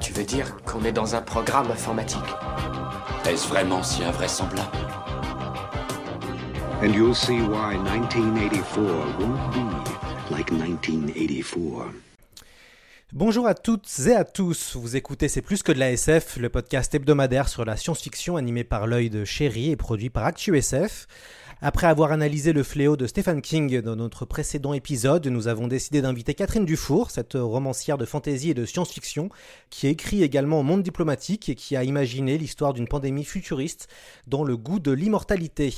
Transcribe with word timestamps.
Tu 0.00 0.14
veux 0.14 0.24
dire 0.24 0.56
qu'on 0.64 0.82
est 0.84 0.92
dans 0.92 1.14
un 1.14 1.20
programme 1.20 1.70
informatique 1.70 2.18
Est-ce 3.28 3.46
vraiment 3.46 3.82
si 3.82 4.02
invraisemblable 4.02 4.68
And 6.82 6.94
you'll 6.94 7.14
see 7.14 7.40
why 7.42 7.76
1984 7.76 8.80
won't 9.18 9.52
be 9.52 10.32
like 10.32 10.50
1984. 10.50 11.92
Bonjour 13.12 13.46
à 13.46 13.54
toutes 13.54 13.90
et 14.06 14.14
à 14.14 14.24
tous, 14.24 14.76
vous 14.76 14.96
écoutez 14.96 15.28
C'est 15.28 15.42
plus 15.42 15.62
que 15.62 15.72
de 15.72 15.78
la 15.78 15.92
SF, 15.92 16.38
le 16.38 16.48
podcast 16.48 16.94
hebdomadaire 16.94 17.48
sur 17.48 17.66
la 17.66 17.76
science-fiction 17.76 18.36
animé 18.36 18.64
par 18.64 18.86
l'œil 18.86 19.10
de 19.10 19.26
Chéri 19.26 19.70
et 19.70 19.76
produit 19.76 20.08
par 20.08 20.24
ActuSF. 20.24 21.08
Après 21.62 21.88
avoir 21.88 22.10
analysé 22.10 22.54
le 22.54 22.62
fléau 22.62 22.96
de 22.96 23.06
Stephen 23.06 23.42
King 23.42 23.82
dans 23.82 23.94
notre 23.94 24.24
précédent 24.24 24.72
épisode, 24.72 25.26
nous 25.26 25.46
avons 25.46 25.68
décidé 25.68 26.00
d'inviter 26.00 26.32
Catherine 26.32 26.64
Dufour, 26.64 27.10
cette 27.10 27.34
romancière 27.34 27.98
de 27.98 28.06
fantasy 28.06 28.48
et 28.48 28.54
de 28.54 28.64
science-fiction, 28.64 29.28
qui 29.68 29.86
écrit 29.86 30.22
également 30.22 30.60
au 30.60 30.62
monde 30.62 30.82
diplomatique 30.82 31.50
et 31.50 31.54
qui 31.54 31.76
a 31.76 31.84
imaginé 31.84 32.38
l'histoire 32.38 32.72
d'une 32.72 32.88
pandémie 32.88 33.24
futuriste 33.24 33.88
dans 34.26 34.42
le 34.42 34.56
goût 34.56 34.78
de 34.78 34.90
l'immortalité. 34.90 35.74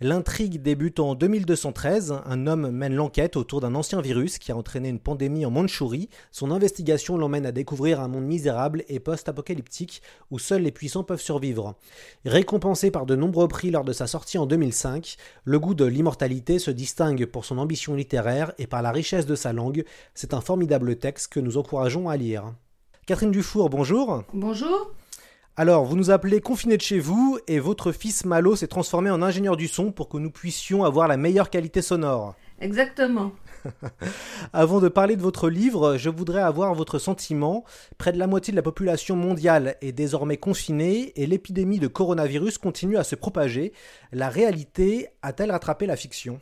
L'intrigue 0.00 0.62
débute 0.62 0.98
en 0.98 1.14
2213, 1.14 2.22
un 2.26 2.46
homme 2.48 2.68
mène 2.72 2.94
l'enquête 2.94 3.36
autour 3.36 3.60
d'un 3.60 3.76
ancien 3.76 4.00
virus 4.00 4.36
qui 4.38 4.50
a 4.50 4.56
entraîné 4.56 4.88
une 4.88 4.98
pandémie 4.98 5.46
en 5.46 5.52
Mandchourie. 5.52 6.08
Son 6.32 6.50
investigation 6.50 7.16
l'emmène 7.16 7.46
à 7.46 7.52
découvrir 7.52 8.00
un 8.00 8.08
monde 8.08 8.24
misérable 8.24 8.82
et 8.88 8.98
post-apocalyptique 8.98 10.02
où 10.32 10.40
seuls 10.40 10.62
les 10.62 10.72
puissants 10.72 11.04
peuvent 11.04 11.20
survivre. 11.20 11.76
Récompensé 12.24 12.90
par 12.90 13.06
de 13.06 13.14
nombreux 13.14 13.46
prix 13.46 13.70
lors 13.70 13.84
de 13.84 13.92
sa 13.92 14.08
sortie 14.08 14.36
en 14.36 14.46
2005, 14.46 15.18
le 15.44 15.58
goût 15.58 15.74
de 15.74 15.84
l'immortalité 15.84 16.58
se 16.58 16.70
distingue 16.70 17.26
pour 17.26 17.44
son 17.44 17.58
ambition 17.58 17.94
littéraire 17.94 18.52
et 18.58 18.66
par 18.66 18.82
la 18.82 18.92
richesse 18.92 19.26
de 19.26 19.34
sa 19.34 19.52
langue. 19.52 19.84
C'est 20.14 20.34
un 20.34 20.40
formidable 20.40 20.96
texte 20.96 21.32
que 21.32 21.40
nous 21.40 21.58
encourageons 21.58 22.08
à 22.08 22.16
lire. 22.16 22.54
Catherine 23.06 23.30
Dufour, 23.30 23.70
bonjour. 23.70 24.24
Bonjour. 24.32 24.92
Alors, 25.56 25.84
vous 25.84 25.96
nous 25.96 26.10
appelez 26.10 26.40
confiné 26.40 26.76
de 26.76 26.82
chez 26.82 26.98
vous 26.98 27.38
et 27.46 27.58
votre 27.58 27.92
fils 27.92 28.24
Malo 28.24 28.56
s'est 28.56 28.66
transformé 28.66 29.10
en 29.10 29.20
ingénieur 29.20 29.56
du 29.56 29.68
son 29.68 29.92
pour 29.92 30.08
que 30.08 30.16
nous 30.16 30.30
puissions 30.30 30.84
avoir 30.84 31.08
la 31.08 31.16
meilleure 31.16 31.50
qualité 31.50 31.82
sonore. 31.82 32.34
Exactement. 32.60 33.32
Avant 34.52 34.80
de 34.80 34.88
parler 34.88 35.16
de 35.16 35.22
votre 35.22 35.48
livre, 35.48 35.96
je 35.96 36.10
voudrais 36.10 36.42
avoir 36.42 36.74
votre 36.74 36.98
sentiment. 36.98 37.64
Près 37.98 38.12
de 38.12 38.18
la 38.18 38.26
moitié 38.26 38.52
de 38.52 38.56
la 38.56 38.62
population 38.62 39.16
mondiale 39.16 39.76
est 39.80 39.92
désormais 39.92 40.36
confinée 40.36 41.12
et 41.16 41.26
l'épidémie 41.26 41.78
de 41.78 41.86
coronavirus 41.86 42.58
continue 42.58 42.96
à 42.96 43.04
se 43.04 43.14
propager. 43.14 43.72
La 44.12 44.28
réalité 44.28 45.08
a-t-elle 45.22 45.50
rattrapé 45.50 45.86
la 45.86 45.96
fiction? 45.96 46.40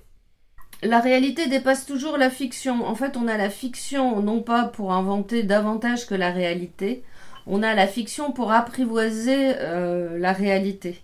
La 0.83 1.01
réalité 1.01 1.49
dépasse 1.49 1.87
toujours 1.87 2.19
la 2.19 2.31
fiction. 2.31 2.87
En 2.87 2.95
fait, 2.95 3.17
on 3.17 3.27
a 3.27 3.37
la 3.37 3.51
fiction 3.51 4.23
non 4.23 4.43
pas 4.43 4.65
pour 4.65 4.93
inventer 4.93 5.43
davantage 5.43 6.07
que 6.07 6.15
la 6.15 6.31
réalité, 6.31 7.03
on 7.47 7.63
a 7.63 7.75
la 7.75 7.89
fiction 7.89 8.31
pour 8.31 8.53
apprivoiser 8.53 9.55
euh, 9.59 10.19
la 10.19 10.33
réalité. 10.33 11.01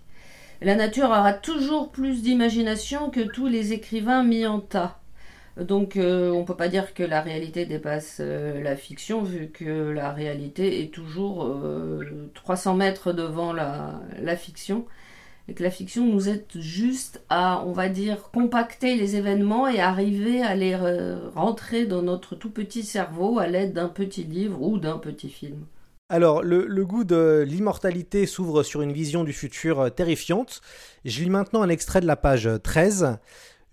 La 0.61 0.75
nature 0.75 1.09
aura 1.09 1.33
toujours 1.33 1.91
plus 1.91 2.21
d'imagination 2.21 3.09
que 3.09 3.19
tous 3.19 3.47
les 3.47 3.73
écrivains 3.73 4.23
mis 4.23 4.45
en 4.45 4.61
tas. 4.61 4.99
Donc 5.57 5.95
euh, 5.95 6.31
on 6.31 6.41
ne 6.41 6.45
peut 6.45 6.55
pas 6.55 6.67
dire 6.67 6.93
que 6.93 7.03
la 7.03 7.21
réalité 7.21 7.65
dépasse 7.65 8.17
euh, 8.19 8.61
la 8.61 8.75
fiction 8.75 9.23
vu 9.23 9.47
que 9.47 9.89
la 9.89 10.11
réalité 10.11 10.83
est 10.83 10.93
toujours 10.93 11.45
euh, 11.45 12.29
300 12.33 12.75
mètres 12.75 13.13
devant 13.13 13.53
la, 13.53 14.01
la, 14.21 14.35
fiction 14.35 14.85
et 15.47 15.53
que 15.53 15.63
la 15.63 15.71
fiction 15.71 16.05
nous 16.05 16.27
aide 16.27 16.43
juste 16.55 17.23
à, 17.29 17.63
on 17.65 17.71
va 17.71 17.87
dire, 17.87 18.31
compacter 18.33 18.97
les 18.97 19.15
événements 19.15 19.69
et 19.69 19.79
arriver 19.79 20.41
à 20.41 20.55
les 20.55 20.75
rentrer 21.35 21.85
dans 21.85 22.01
notre 22.01 22.35
tout 22.35 22.49
petit 22.49 22.83
cerveau 22.83 23.39
à 23.39 23.47
l'aide 23.47 23.71
d'un 23.71 23.87
petit 23.87 24.23
livre 24.23 24.61
ou 24.61 24.77
d'un 24.77 24.97
petit 24.97 25.29
film. 25.29 25.65
Alors, 26.09 26.43
le, 26.43 26.65
le, 26.67 26.85
goût 26.85 27.03
de 27.03 27.43
l'immortalité 27.47 28.25
s'ouvre 28.25 28.63
sur 28.63 28.81
une 28.81 28.91
vision 28.91 29.23
du 29.23 29.33
futur 29.33 29.93
terrifiante. 29.93 30.61
Je 31.03 31.23
lis 31.23 31.29
maintenant 31.29 31.61
un 31.61 31.69
extrait 31.69 32.01
de 32.01 32.07
la 32.07 32.15
page 32.15 32.49
13. 32.63 33.17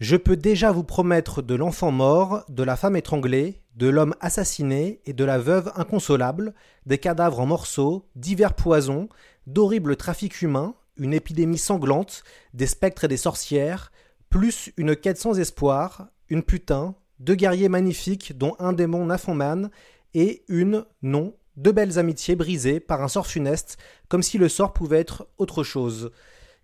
Je 0.02 0.16
peux 0.16 0.36
déjà 0.36 0.72
vous 0.72 0.82
promettre 0.82 1.42
de 1.42 1.54
l'enfant 1.54 1.92
mort, 1.92 2.44
de 2.48 2.64
la 2.64 2.74
femme 2.74 2.96
étranglée, 2.96 3.62
de 3.76 3.86
l'homme 3.86 4.16
assassiné 4.18 5.00
et 5.06 5.12
de 5.12 5.24
la 5.24 5.38
veuve 5.38 5.70
inconsolable, 5.76 6.54
des 6.86 6.98
cadavres 6.98 7.38
en 7.38 7.46
morceaux, 7.46 8.08
divers 8.16 8.54
poisons, 8.54 9.08
d'horribles 9.46 9.94
trafics 9.94 10.42
humains, 10.42 10.74
une 10.96 11.14
épidémie 11.14 11.56
sanglante, 11.56 12.24
des 12.52 12.66
spectres 12.66 13.04
et 13.04 13.08
des 13.08 13.16
sorcières, 13.16 13.92
plus 14.28 14.72
une 14.76 14.96
quête 14.96 15.18
sans 15.18 15.38
espoir, 15.38 16.08
une 16.28 16.42
putain, 16.42 16.96
deux 17.20 17.36
guerriers 17.36 17.68
magnifiques 17.68 18.36
dont 18.36 18.56
un 18.58 18.72
démon 18.72 19.06
Naphoman 19.06 19.70
et 20.14 20.42
une, 20.48 20.84
non, 21.02 21.32
deux 21.56 21.70
belles 21.70 22.00
amitiés 22.00 22.34
brisées 22.34 22.80
par 22.80 23.04
un 23.04 23.08
sort 23.08 23.28
funeste, 23.28 23.78
comme 24.08 24.24
si 24.24 24.36
le 24.36 24.48
sort 24.48 24.72
pouvait 24.72 24.98
être 24.98 25.28
autre 25.38 25.62
chose. 25.62 26.10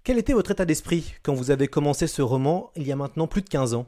Quel 0.08 0.16
était 0.16 0.32
votre 0.32 0.52
état 0.52 0.64
d'esprit 0.64 1.12
quand 1.22 1.34
vous 1.34 1.50
avez 1.50 1.69
commencé 1.69 2.06
ce 2.06 2.22
roman 2.22 2.70
il 2.76 2.86
y 2.86 2.92
a 2.92 2.96
maintenant 2.96 3.26
plus 3.26 3.42
de 3.42 3.48
15 3.50 3.74
ans? 3.74 3.84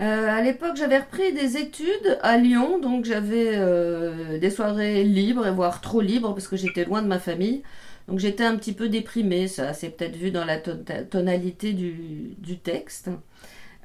Euh, 0.00 0.28
à 0.28 0.40
l'époque, 0.40 0.76
j'avais 0.76 0.98
repris 0.98 1.32
des 1.32 1.56
études 1.56 2.20
à 2.22 2.36
Lyon, 2.36 2.78
donc 2.78 3.06
j'avais 3.06 3.56
euh, 3.56 4.38
des 4.38 4.50
soirées 4.50 5.02
libres, 5.02 5.50
voire 5.50 5.80
trop 5.80 6.00
libres, 6.00 6.32
parce 6.32 6.46
que 6.46 6.54
j'étais 6.54 6.84
loin 6.84 7.02
de 7.02 7.08
ma 7.08 7.18
famille. 7.18 7.64
Donc 8.06 8.20
j'étais 8.20 8.44
un 8.44 8.54
petit 8.54 8.72
peu 8.72 8.88
déprimée, 8.88 9.48
ça 9.48 9.72
s'est 9.72 9.90
peut-être 9.90 10.14
vu 10.14 10.30
dans 10.30 10.44
la 10.44 10.58
tonalité 10.58 11.72
du, 11.72 12.36
du 12.38 12.60
texte. 12.60 13.10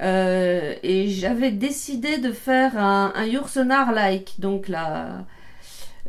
Euh, 0.02 0.75
et 0.84 1.09
j'avais 1.09 1.50
décidé 1.50 2.19
de 2.19 2.31
faire 2.31 2.78
un, 2.78 3.12
un 3.16 3.25
Yourcenar-like, 3.25 4.36
donc 4.38 4.68
la, 4.68 5.25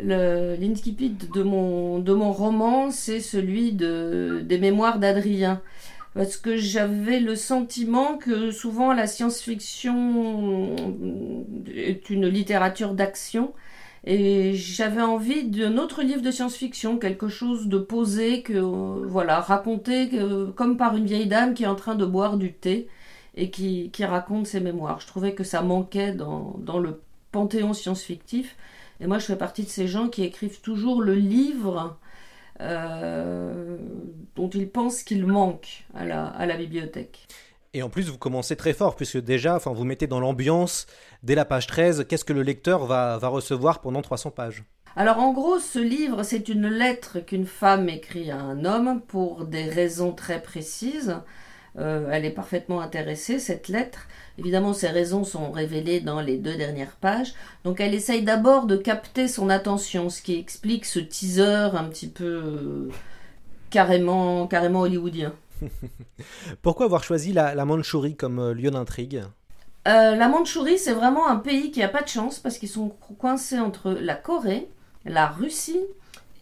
l'incipit 0.00 1.10
de 1.10 1.42
mon, 1.42 1.98
de 1.98 2.12
mon 2.12 2.32
roman, 2.32 2.90
c'est 2.90 3.20
celui 3.20 3.72
de, 3.72 4.42
des 4.44 4.58
mémoires 4.58 4.98
d'Adrien. 4.98 5.62
Parce 6.14 6.36
que 6.38 6.56
j'avais 6.56 7.20
le 7.20 7.36
sentiment 7.36 8.16
que 8.16 8.50
souvent 8.50 8.94
la 8.94 9.06
science-fiction 9.06 10.74
est 11.74 12.08
une 12.08 12.26
littérature 12.26 12.94
d'action. 12.94 13.52
Et 14.04 14.54
j'avais 14.54 15.02
envie 15.02 15.44
d'un 15.44 15.78
autre 15.78 16.02
livre 16.02 16.22
de 16.22 16.30
science-fiction, 16.30 16.96
quelque 16.98 17.28
chose 17.28 17.66
de 17.66 17.76
posé, 17.78 18.42
que 18.42 18.58
voilà, 18.58 19.40
raconté 19.40 20.08
comme 20.54 20.76
par 20.76 20.96
une 20.96 21.06
vieille 21.06 21.26
dame 21.26 21.54
qui 21.54 21.64
est 21.64 21.66
en 21.66 21.74
train 21.74 21.96
de 21.96 22.06
boire 22.06 22.36
du 22.36 22.52
thé 22.52 22.88
et 23.34 23.50
qui, 23.50 23.90
qui 23.90 24.04
raconte 24.04 24.46
ses 24.46 24.60
mémoires. 24.60 25.00
Je 25.00 25.06
trouvais 25.06 25.34
que 25.34 25.44
ça 25.44 25.60
manquait 25.60 26.12
dans, 26.12 26.56
dans 26.60 26.78
le 26.78 27.00
panthéon 27.32 27.74
science-fictif. 27.74 28.56
Et 29.00 29.06
moi, 29.06 29.18
je 29.18 29.26
fais 29.26 29.36
partie 29.36 29.64
de 29.64 29.68
ces 29.68 29.88
gens 29.88 30.08
qui 30.08 30.22
écrivent 30.22 30.60
toujours 30.60 31.02
le 31.02 31.14
livre 31.14 31.98
euh, 32.60 33.76
dont 34.34 34.48
ils 34.48 34.68
pensent 34.68 35.02
qu'il 35.02 35.26
manque 35.26 35.84
à 35.94 36.04
la, 36.04 36.26
à 36.26 36.46
la 36.46 36.56
bibliothèque. 36.56 37.26
Et 37.74 37.82
en 37.82 37.90
plus, 37.90 38.08
vous 38.08 38.16
commencez 38.16 38.56
très 38.56 38.72
fort, 38.72 38.96
puisque 38.96 39.18
déjà, 39.18 39.56
enfin, 39.56 39.72
vous 39.72 39.84
mettez 39.84 40.06
dans 40.06 40.20
l'ambiance, 40.20 40.86
dès 41.22 41.34
la 41.34 41.44
page 41.44 41.66
13, 41.66 42.06
qu'est-ce 42.08 42.24
que 42.24 42.32
le 42.32 42.42
lecteur 42.42 42.86
va, 42.86 43.18
va 43.18 43.28
recevoir 43.28 43.80
pendant 43.80 44.00
300 44.00 44.30
pages? 44.30 44.64
Alors 44.98 45.18
en 45.18 45.34
gros, 45.34 45.58
ce 45.58 45.78
livre, 45.78 46.22
c'est 46.22 46.48
une 46.48 46.68
lettre 46.68 47.20
qu'une 47.20 47.44
femme 47.44 47.90
écrit 47.90 48.30
à 48.30 48.38
un 48.38 48.64
homme 48.64 49.02
pour 49.02 49.44
des 49.44 49.68
raisons 49.68 50.14
très 50.14 50.40
précises. 50.40 51.16
Euh, 51.78 52.08
elle 52.10 52.24
est 52.24 52.30
parfaitement 52.30 52.80
intéressée, 52.80 53.38
cette 53.38 53.68
lettre. 53.68 54.06
Évidemment, 54.38 54.72
ses 54.72 54.88
raisons 54.88 55.24
sont 55.24 55.50
révélées 55.50 56.00
dans 56.00 56.20
les 56.20 56.38
deux 56.38 56.56
dernières 56.56 56.96
pages. 56.96 57.34
Donc 57.64 57.80
elle 57.80 57.94
essaye 57.94 58.22
d'abord 58.22 58.66
de 58.66 58.76
capter 58.76 59.28
son 59.28 59.50
attention, 59.50 60.08
ce 60.08 60.22
qui 60.22 60.38
explique 60.38 60.84
ce 60.84 61.00
teaser 61.00 61.70
un 61.74 61.84
petit 61.84 62.08
peu 62.08 62.24
euh, 62.24 62.90
carrément, 63.70 64.46
carrément 64.46 64.80
hollywoodien. 64.80 65.32
Pourquoi 66.62 66.86
avoir 66.86 67.04
choisi 67.04 67.32
la, 67.32 67.54
la 67.54 67.64
Mandchourie 67.64 68.16
comme 68.16 68.38
euh, 68.38 68.54
lieu 68.54 68.70
d'intrigue? 68.70 69.22
Euh, 69.86 70.16
La 70.16 70.28
Mandchourie, 70.28 70.78
c'est 70.78 70.92
vraiment 70.92 71.28
un 71.28 71.36
pays 71.36 71.70
qui 71.70 71.82
a 71.82 71.88
pas 71.88 72.02
de 72.02 72.08
chance 72.08 72.38
parce 72.38 72.58
qu'ils 72.58 72.68
sont 72.68 72.88
coincés 73.18 73.60
entre 73.60 73.92
la 73.92 74.14
Corée, 74.16 74.68
la 75.04 75.28
Russie 75.28 75.80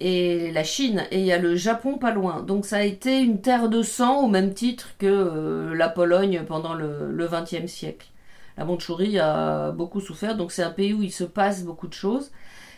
et 0.01 0.51
la 0.53 0.65
Chine, 0.65 1.05
et 1.11 1.21
il 1.21 1.27
y 1.27 1.33
a 1.33 1.39
le 1.39 1.57
Japon 1.57 1.99
pas 1.99 2.13
loin. 2.13 2.43
Donc 2.43 2.67
ça 2.67 2.77
a 2.79 2.83
été 2.83 3.21
une 3.21 3.41
terre 3.41 3.69
de 3.69 3.83
sang 3.83 4.25
au 4.25 4.29
même 4.29 4.55
titre 4.55 4.91
que 4.99 5.07
euh, 5.07 5.75
la 5.75 5.89
Pologne 5.89 6.45
pendant 6.47 6.75
le 6.75 7.29
XXe 7.29 7.71
siècle. 7.71 8.09
La 8.57 8.65
Mandchourie 8.65 9.19
a 9.19 9.73
beaucoup 9.73 10.01
souffert, 10.01 10.37
donc 10.37 10.53
c'est 10.53 10.63
un 10.63 10.71
pays 10.71 10.93
où 10.93 11.03
il 11.03 11.13
se 11.13 11.25
passe 11.25 11.65
beaucoup 11.65 11.89
de 11.89 11.93
choses. 11.95 12.31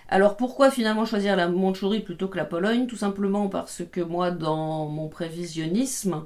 Alors 0.08 0.36
pourquoi 0.36 0.70
finalement 0.70 1.04
choisir 1.04 1.36
la 1.36 1.48
Mandchourie 1.48 2.00
plutôt 2.00 2.28
que 2.28 2.36
la 2.36 2.44
Pologne? 2.44 2.86
Tout 2.86 2.96
simplement 2.96 3.48
parce 3.48 3.82
que 3.90 4.00
moi, 4.00 4.30
dans 4.30 4.86
mon 4.86 5.08
prévisionnisme, 5.08 6.24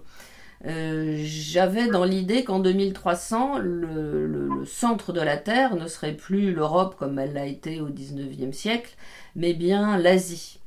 euh, 0.66 1.16
j'avais 1.24 1.88
dans 1.88 2.04
l'idée 2.04 2.44
qu'en 2.44 2.60
2300, 2.60 3.58
le, 3.58 4.26
le, 4.26 4.64
centre 4.66 5.12
de 5.12 5.20
la 5.20 5.38
Terre 5.38 5.76
ne 5.76 5.86
serait 5.88 6.12
plus 6.12 6.52
l'Europe 6.52 6.96
comme 6.98 7.18
elle 7.18 7.32
l'a 7.32 7.46
été 7.46 7.80
au 7.80 7.88
19e 7.88 8.52
siècle, 8.52 8.94
mais 9.34 9.54
bien 9.54 9.96
l'Asie. 9.98 10.59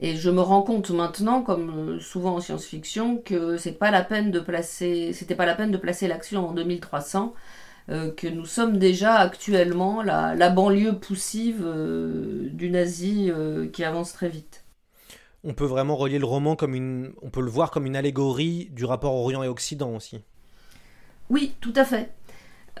Et 0.00 0.16
je 0.16 0.30
me 0.30 0.40
rends 0.40 0.62
compte 0.62 0.90
maintenant, 0.90 1.42
comme 1.42 2.00
souvent 2.00 2.36
en 2.36 2.40
science-fiction, 2.40 3.18
que 3.18 3.56
c'est 3.56 3.72
pas 3.72 3.90
la 3.90 4.02
peine 4.04 4.30
de 4.30 4.40
placer, 4.40 5.12
c'était 5.12 5.34
pas 5.34 5.46
la 5.46 5.54
peine 5.54 5.70
de 5.72 5.76
placer 5.78 6.08
l'action 6.08 6.48
en 6.48 6.52
2300, 6.52 7.34
euh, 7.90 8.12
que 8.12 8.28
nous 8.28 8.46
sommes 8.46 8.78
déjà 8.78 9.16
actuellement 9.16 10.02
la, 10.02 10.34
la 10.34 10.50
banlieue 10.50 10.98
poussive 10.98 11.62
euh, 11.64 12.48
d'une 12.52 12.76
Asie 12.76 13.30
euh, 13.30 13.68
qui 13.68 13.84
avance 13.84 14.12
très 14.12 14.28
vite 14.28 14.64
on 15.44 15.54
peut 15.54 15.64
vraiment 15.64 15.96
relier 15.96 16.18
le 16.18 16.26
roman 16.26 16.56
comme 16.56 16.74
une, 16.74 17.12
on 17.22 17.30
peut 17.30 17.40
le 17.40 17.50
voir 17.50 17.70
comme 17.70 17.86
une 17.86 17.96
allégorie 17.96 18.68
du 18.72 18.84
rapport 18.84 19.14
Orient 19.14 19.42
et 19.42 19.48
Occident 19.48 19.94
aussi. 19.94 20.20
Oui, 21.30 21.54
tout 21.60 21.72
à 21.76 21.84
fait. 21.84 22.10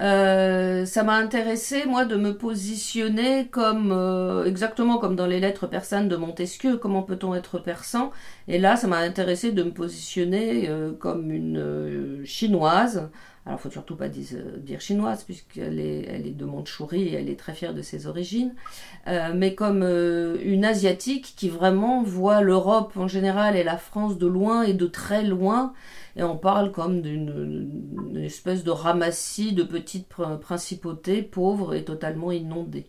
Euh, 0.00 0.84
ça 0.86 1.02
m'a 1.02 1.14
intéressé, 1.16 1.84
moi, 1.86 2.04
de 2.04 2.14
me 2.16 2.36
positionner 2.36 3.48
comme 3.48 3.90
euh, 3.90 4.44
exactement 4.44 4.98
comme 4.98 5.16
dans 5.16 5.26
les 5.26 5.40
lettres 5.40 5.66
persanes 5.66 6.08
de 6.08 6.16
Montesquieu. 6.16 6.76
Comment 6.76 7.02
peut-on 7.02 7.34
être 7.34 7.58
persan? 7.58 8.12
Et 8.46 8.58
là, 8.58 8.76
ça 8.76 8.86
m'a 8.86 8.98
intéressé 8.98 9.50
de 9.50 9.62
me 9.64 9.72
positionner 9.72 10.68
euh, 10.68 10.92
comme 10.92 11.32
une 11.32 12.22
chinoise 12.24 13.10
alors, 13.46 13.60
faut 13.60 13.70
surtout 13.70 13.96
pas 13.96 14.08
euh, 14.08 14.56
dire, 14.58 14.80
chinoise, 14.80 15.24
puisqu'elle 15.24 15.80
est, 15.80 16.04
elle 16.06 16.26
est 16.26 16.32
de 16.32 16.44
Mandchourie 16.44 17.08
et 17.08 17.14
elle 17.14 17.30
est 17.30 17.38
très 17.38 17.54
fière 17.54 17.72
de 17.72 17.80
ses 17.80 18.06
origines, 18.06 18.54
euh, 19.06 19.32
mais 19.34 19.54
comme 19.54 19.82
euh, 19.82 20.36
une 20.42 20.66
asiatique 20.66 21.34
qui 21.34 21.48
vraiment 21.48 22.02
voit 22.02 22.42
l'Europe 22.42 22.96
en 22.96 23.08
général 23.08 23.56
et 23.56 23.64
la 23.64 23.78
France 23.78 24.18
de 24.18 24.26
loin 24.26 24.64
et 24.64 24.74
de 24.74 24.86
très 24.86 25.22
loin, 25.24 25.72
et 26.16 26.22
on 26.22 26.36
parle 26.36 26.72
comme 26.72 27.00
d'une 27.00 28.20
espèce 28.22 28.64
de 28.64 28.70
ramassis 28.70 29.52
de 29.52 29.62
petites 29.62 30.08
principautés 30.08 31.22
pauvres 31.22 31.74
et 31.74 31.84
totalement 31.84 32.32
inondées. 32.32 32.86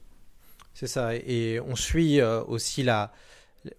C'est 0.73 0.87
ça, 0.87 1.15
et 1.15 1.59
on 1.65 1.75
suit 1.75 2.21
aussi 2.21 2.83
la, 2.83 3.13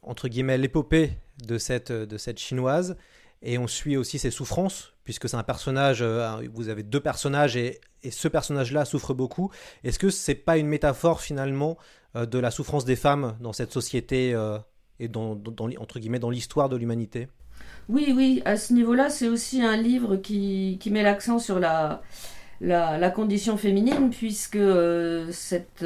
entre 0.03 0.29
guillemets, 0.29 0.59
l'épopée 0.59 1.13
de 1.47 1.59
cette, 1.59 1.93
de 1.93 2.17
cette 2.17 2.39
chinoise, 2.39 2.97
et 3.43 3.59
on 3.59 3.67
suit 3.67 3.97
aussi 3.97 4.19
ses 4.19 4.31
souffrances, 4.31 4.93
puisque 5.05 5.29
c'est 5.29 5.37
un 5.37 5.43
personnage, 5.43 6.03
euh, 6.03 6.37
vous 6.53 6.69
avez 6.69 6.83
deux 6.83 7.01
personnages 7.01 7.57
et, 7.57 7.81
ce 8.11 8.29
personnage-là 8.29 8.87
souffre 8.87 9.13
beaucoup. 9.13 9.51
Est-ce 9.85 9.99
que 9.99 10.09
c'est 10.09 10.35
pas 10.35 10.57
une 10.57 10.69
métaphore 10.69 11.21
finalement 11.21 11.77
euh, 12.17 12.25
de 12.25 12.39
la 12.39 12.51
souffrance 12.51 12.87
des 12.87 12.97
femmes 12.97 13.37
dans 13.41 13.53
cette 13.53 13.73
société 13.73 14.33
euh, 14.33 14.57
et 14.99 15.09
dans, 15.09 15.39
entre 15.79 15.99
guillemets 15.99 16.19
dans 16.19 16.31
l'histoire 16.31 16.71
de 16.71 16.77
l'humanité? 16.77 17.29
Oui, 17.91 18.15
oui, 18.17 18.41
à 18.47 18.57
ce 18.57 18.73
niveau-là, 18.73 19.11
c'est 19.11 19.29
aussi 19.29 19.61
un 19.61 19.77
livre 19.77 20.17
qui, 20.17 20.81
met 20.91 21.03
l'accent 21.03 21.39
sur 21.39 21.59
la, 21.59 22.01
la, 22.63 23.11
condition 23.11 23.59
féminine, 23.59 24.09
puisque 24.09 24.59
cette 25.31 25.85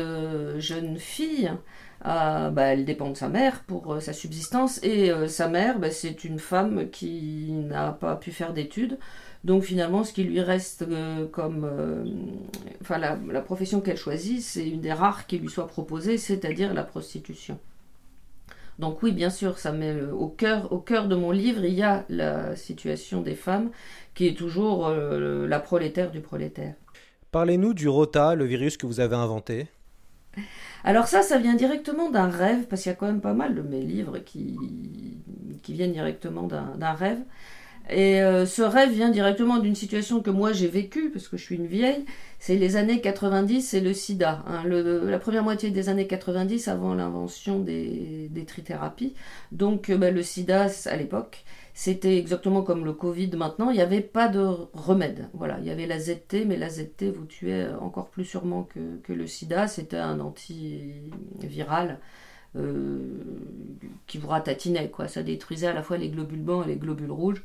jeune 0.58 0.98
fille 0.98 1.50
bah, 2.04 2.64
elle 2.64 2.84
dépend 2.84 3.08
de 3.08 3.16
sa 3.16 3.28
mère 3.28 3.62
pour 3.62 3.94
euh, 3.94 4.00
sa 4.00 4.12
subsistance 4.12 4.78
et 4.82 5.10
euh, 5.10 5.26
sa 5.26 5.48
mère, 5.48 5.78
bah, 5.78 5.90
c'est 5.90 6.24
une 6.24 6.38
femme 6.38 6.90
qui 6.90 7.50
n'a 7.50 7.92
pas 7.92 8.16
pu 8.16 8.30
faire 8.30 8.52
d'études. 8.52 8.98
Donc 9.42 9.62
finalement, 9.62 10.04
ce 10.04 10.12
qui 10.12 10.24
lui 10.24 10.40
reste 10.40 10.82
euh, 10.82 11.26
comme, 11.26 11.66
enfin 12.80 12.98
la, 12.98 13.18
la 13.30 13.40
profession 13.40 13.80
qu'elle 13.80 13.96
choisit, 13.96 14.42
c'est 14.42 14.68
une 14.68 14.80
des 14.80 14.92
rares 14.92 15.26
qui 15.26 15.38
lui 15.38 15.48
soit 15.48 15.66
proposée, 15.66 16.18
c'est-à-dire 16.18 16.74
la 16.74 16.84
prostitution. 16.84 17.58
Donc 18.78 19.02
oui, 19.02 19.12
bien 19.12 19.30
sûr, 19.30 19.58
ça 19.58 19.72
met 19.72 19.94
au 20.02 20.28
cœur, 20.28 20.72
au 20.72 20.78
cœur 20.78 21.08
de 21.08 21.14
mon 21.14 21.30
livre, 21.30 21.64
il 21.64 21.74
y 21.74 21.82
a 21.82 22.04
la 22.08 22.56
situation 22.56 23.22
des 23.22 23.36
femmes 23.36 23.70
qui 24.14 24.26
est 24.26 24.36
toujours 24.36 24.90
la 24.90 25.60
prolétaire 25.60 26.10
du 26.10 26.20
prolétaire. 26.20 26.74
Parlez-nous 27.30 27.72
du 27.72 27.88
rota, 27.88 28.34
le 28.34 28.44
virus 28.44 28.76
que 28.76 28.86
vous 28.86 29.00
avez 29.00 29.16
inventé. 29.16 29.68
Alors 30.84 31.06
ça, 31.06 31.22
ça 31.22 31.38
vient 31.38 31.54
directement 31.54 32.10
d'un 32.10 32.28
rêve, 32.28 32.66
parce 32.68 32.82
qu'il 32.82 32.90
y 32.90 32.92
a 32.92 32.96
quand 32.96 33.06
même 33.06 33.20
pas 33.20 33.32
mal 33.32 33.54
de 33.54 33.62
mes 33.62 33.80
livres 33.80 34.18
qui, 34.18 34.56
viennent 35.68 35.92
directement 35.92 36.42
d'un 36.42 36.92
rêve. 36.92 37.20
Et 37.90 38.22
euh, 38.22 38.46
ce 38.46 38.62
rêve 38.62 38.92
vient 38.92 39.10
directement 39.10 39.58
d'une 39.58 39.74
situation 39.74 40.20
que 40.20 40.30
moi 40.30 40.52
j'ai 40.52 40.68
vécue, 40.68 41.10
parce 41.10 41.28
que 41.28 41.36
je 41.36 41.42
suis 41.42 41.56
une 41.56 41.66
vieille, 41.66 42.06
c'est 42.38 42.56
les 42.56 42.76
années 42.76 43.00
90 43.00 43.74
et 43.74 43.80
le 43.80 43.92
sida. 43.92 44.42
Hein. 44.46 44.62
la 44.64 45.18
première 45.18 45.42
moitié 45.42 45.70
des 45.70 45.90
années 45.90 46.06
90 46.06 46.68
avant 46.68 46.94
l'invention 46.94 47.58
des, 47.58 48.28
des 48.30 48.44
trithérapies. 48.44 49.14
Donc 49.52 49.90
euh, 49.90 49.98
bah, 49.98 50.10
le 50.10 50.22
sida 50.22 50.68
à 50.86 50.96
l'époque, 50.96 51.44
c'était 51.76 52.18
exactement 52.18 52.62
comme 52.62 52.84
le 52.84 52.92
Covid 52.92 53.30
maintenant, 53.36 53.70
il 53.70 53.74
n'y 53.74 53.82
avait 53.82 54.00
pas 54.00 54.28
de 54.28 54.40
remède. 54.72 55.28
Voilà, 55.34 55.58
il 55.58 55.66
y 55.66 55.70
avait 55.70 55.86
la 55.86 55.98
ZT, 55.98 56.44
mais 56.46 56.56
la 56.56 56.68
ZT 56.70 57.10
vous 57.10 57.26
tuait 57.26 57.68
encore 57.80 58.10
plus 58.10 58.24
sûrement 58.24 58.62
que, 58.62 59.12
le 59.12 59.26
sida. 59.26 59.66
C'était 59.66 59.96
un 59.96 60.20
antiviral 60.20 61.98
euh, 62.54 63.18
qui 64.06 64.18
vous 64.18 64.28
ratatinait, 64.28 64.88
quoi. 64.88 65.08
Ça 65.08 65.24
détruisait 65.24 65.66
à 65.66 65.72
la 65.72 65.82
fois 65.82 65.96
les 65.96 66.10
globules 66.10 66.42
blancs 66.42 66.64
et 66.64 66.68
les 66.68 66.76
globules 66.76 67.10
rouges. 67.10 67.44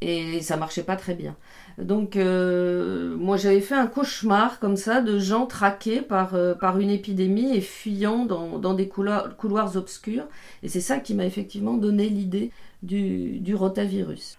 Et 0.00 0.42
ça 0.42 0.56
marchait 0.56 0.82
pas 0.82 0.96
très 0.96 1.14
bien. 1.14 1.36
Donc, 1.78 2.16
euh, 2.16 3.16
moi, 3.16 3.36
j'avais 3.36 3.60
fait 3.60 3.74
un 3.74 3.86
cauchemar 3.86 4.60
comme 4.60 4.76
ça 4.76 5.00
de 5.00 5.18
gens 5.18 5.46
traqués 5.46 6.02
par, 6.02 6.34
euh, 6.34 6.54
par 6.54 6.78
une 6.78 6.90
épidémie 6.90 7.56
et 7.56 7.60
fuyant 7.60 8.26
dans, 8.26 8.58
dans 8.58 8.74
des 8.74 8.88
couloirs, 8.88 9.36
couloirs 9.36 9.76
obscurs. 9.76 10.26
Et 10.62 10.68
c'est 10.68 10.80
ça 10.80 10.98
qui 10.98 11.14
m'a 11.14 11.24
effectivement 11.24 11.74
donné 11.74 12.08
l'idée 12.08 12.50
du, 12.84 13.54
rotavirus. 13.54 14.38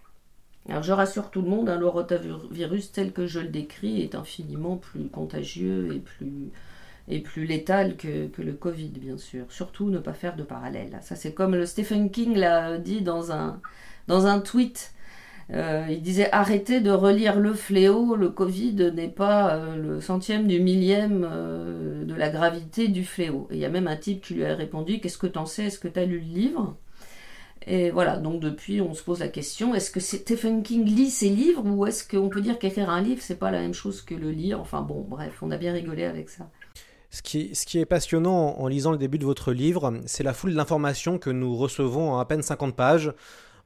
Alors 0.70 0.84
je 0.84 0.92
rassure 0.92 1.30
tout 1.30 1.42
le 1.42 1.50
monde, 1.50 1.70
hein, 1.70 1.78
le 1.78 1.88
rotavirus 1.88 2.92
tel 2.92 3.12
que 3.12 3.28
je 3.28 3.40
le 3.40 3.50
décris 3.50 4.02
est 4.02 4.16
infiniment 4.16 4.78
plus 4.78 5.08
contagieux 5.10 5.94
et 5.94 6.00
plus, 6.00 6.50
et 7.08 7.20
plus 7.20 7.46
létal 7.46 7.98
que, 7.98 8.30
le 8.42 8.54
Covid, 8.54 8.90
bien 8.90 9.18
sûr. 9.18 9.46
Surtout 9.50 9.90
ne 9.90 10.00
pas 10.00 10.14
faire 10.14 10.36
de 10.36 10.44
parallèle. 10.44 10.98
Ça 11.02 11.16
c'est 11.16 11.34
comme 11.34 11.56
le 11.56 11.66
Stephen 11.66 12.10
King 12.10 12.36
l'a 12.36 12.78
dit 12.78 13.02
dans 13.02 13.32
un, 13.32 13.62
dans 14.08 14.26
un 14.26 14.40
tweet. 14.40 14.94
Euh, 15.54 15.86
il 15.90 16.02
disait 16.02 16.32
arrêtez 16.32 16.82
de 16.82 16.90
relire 16.90 17.40
le 17.40 17.54
fléau, 17.54 18.16
le 18.16 18.30
Covid 18.30 18.92
n'est 18.96 19.10
pas 19.10 19.54
euh, 19.54 19.76
le 19.76 20.02
centième 20.02 20.48
du 20.48 20.60
millième 20.60 21.28
euh, 21.30 22.04
de 22.04 22.16
la 22.16 22.30
gravité 22.30 22.88
du 22.88 23.06
fléau. 23.06 23.48
Et 23.52 23.56
il 23.56 23.60
y 23.60 23.66
a 23.66 23.70
même 23.70 23.88
un 23.88 23.96
type 23.96 24.22
qui 24.22 24.34
lui 24.34 24.46
a 24.46 24.56
répondu 24.56 25.00
qu'est-ce 25.00 25.20
que 25.20 25.28
t'en 25.28 25.46
sais, 25.46 25.66
est-ce 25.66 25.78
que 25.78 25.88
t'as 25.88 26.06
lu 26.06 26.20
le 26.20 26.26
livre? 26.26 26.76
Et 27.68 27.92
voilà, 27.92 28.18
donc 28.18 28.40
depuis, 28.42 28.82
on 28.82 28.94
se 28.94 29.04
pose 29.04 29.20
la 29.20 29.28
question 29.28 29.74
est-ce 29.76 29.92
que 29.92 30.00
Stephen 30.00 30.64
King 30.64 30.86
lit 30.86 31.10
ses 31.10 31.30
livres 31.30 31.64
ou 31.66 31.86
est-ce 31.86 32.08
qu'on 32.08 32.30
peut 32.30 32.42
dire 32.42 32.58
qu'écrire 32.60 32.90
un 32.90 33.02
livre, 33.02 33.22
c'est 33.24 33.40
pas 33.40 33.52
la 33.52 33.60
même 33.60 33.74
chose 33.74 34.02
que 34.02 34.16
le 34.16 34.32
lire? 34.32 34.60
Enfin 34.60 34.82
bon, 34.82 35.06
bref, 35.08 35.40
on 35.42 35.52
a 35.52 35.58
bien 35.58 35.74
rigolé 35.74 36.06
avec 36.06 36.30
ça. 36.30 36.50
Ce 37.12 37.22
qui, 37.22 37.56
ce 37.56 37.66
qui 37.66 37.80
est 37.80 37.86
passionnant 37.86 38.58
en 38.58 38.68
lisant 38.68 38.92
le 38.92 38.98
début 38.98 39.18
de 39.18 39.26
votre 39.26 39.54
livre, 39.54 39.94
c'est 40.06 40.24
la 40.24 40.34
foule 40.34 40.54
d'informations 40.54 41.18
que 41.18 41.30
nous 41.30 41.56
recevons 41.56 42.12
en 42.12 42.20
à 42.20 42.26
peine 42.26 42.42
50 42.42 42.76
pages. 42.76 43.14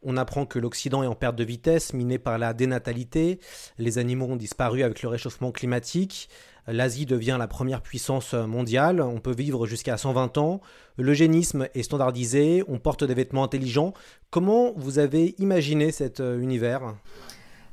On 0.01 0.15
apprend 0.17 0.45
que 0.45 0.59
l'Occident 0.59 1.03
est 1.03 1.07
en 1.07 1.15
perte 1.15 1.35
de 1.35 1.43
vitesse, 1.43 1.93
miné 1.93 2.19
par 2.19 2.37
la 2.37 2.53
dénatalité, 2.53 3.39
les 3.77 3.97
animaux 3.97 4.27
ont 4.27 4.37
disparu 4.37 4.83
avec 4.83 5.01
le 5.01 5.09
réchauffement 5.09 5.51
climatique, 5.51 6.29
l'Asie 6.67 7.05
devient 7.05 7.37
la 7.37 7.47
première 7.47 7.81
puissance 7.81 8.33
mondiale, 8.33 9.01
on 9.01 9.19
peut 9.19 9.33
vivre 9.33 9.65
jusqu'à 9.65 9.97
120 9.97 10.37
ans, 10.37 10.61
l'eugénisme 10.97 11.67
est 11.73 11.83
standardisé, 11.83 12.63
on 12.67 12.79
porte 12.79 13.03
des 13.03 13.13
vêtements 13.13 13.43
intelligents. 13.43 13.93
Comment 14.29 14.73
vous 14.75 14.99
avez 14.99 15.35
imaginé 15.39 15.91
cet 15.91 16.19
euh, 16.19 16.39
univers? 16.39 16.95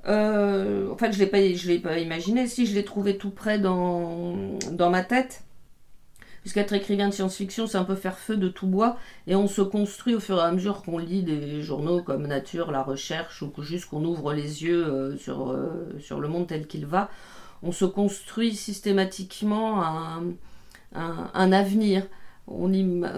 Euh, 0.08 0.90
En 0.90 0.96
fait, 0.96 1.12
je 1.12 1.22
ne 1.22 1.68
l'ai 1.68 1.78
pas 1.78 1.98
imaginé, 1.98 2.46
si 2.48 2.66
je 2.66 2.74
l'ai 2.74 2.84
trouvé 2.84 3.18
tout 3.18 3.30
près 3.30 3.58
dans, 3.58 4.36
dans 4.72 4.90
ma 4.90 5.02
tête. 5.02 5.45
Puisqu'être 6.46 6.74
écrivain 6.74 7.08
de 7.08 7.12
science-fiction, 7.12 7.66
c'est 7.66 7.76
un 7.76 7.82
peu 7.82 7.96
faire 7.96 8.20
feu 8.20 8.36
de 8.36 8.46
tout 8.46 8.68
bois, 8.68 8.98
et 9.26 9.34
on 9.34 9.48
se 9.48 9.62
construit 9.62 10.14
au 10.14 10.20
fur 10.20 10.38
et 10.38 10.42
à 10.42 10.52
mesure 10.52 10.82
qu'on 10.82 10.98
lit 10.98 11.24
des 11.24 11.60
journaux 11.60 12.04
comme 12.04 12.24
Nature, 12.24 12.70
La 12.70 12.84
Recherche, 12.84 13.42
ou 13.42 13.50
juste 13.62 13.86
qu'on 13.86 14.04
ouvre 14.04 14.32
les 14.32 14.62
yeux 14.62 14.86
euh, 14.86 15.16
sur, 15.16 15.58
sur 15.98 16.20
le 16.20 16.28
monde 16.28 16.46
tel 16.46 16.68
qu'il 16.68 16.86
va 16.86 17.10
on 17.62 17.72
se 17.72 17.84
construit 17.84 18.54
systématiquement 18.54 19.82
un, 20.94 21.52
avenir. 21.52 22.06
On 22.48 22.70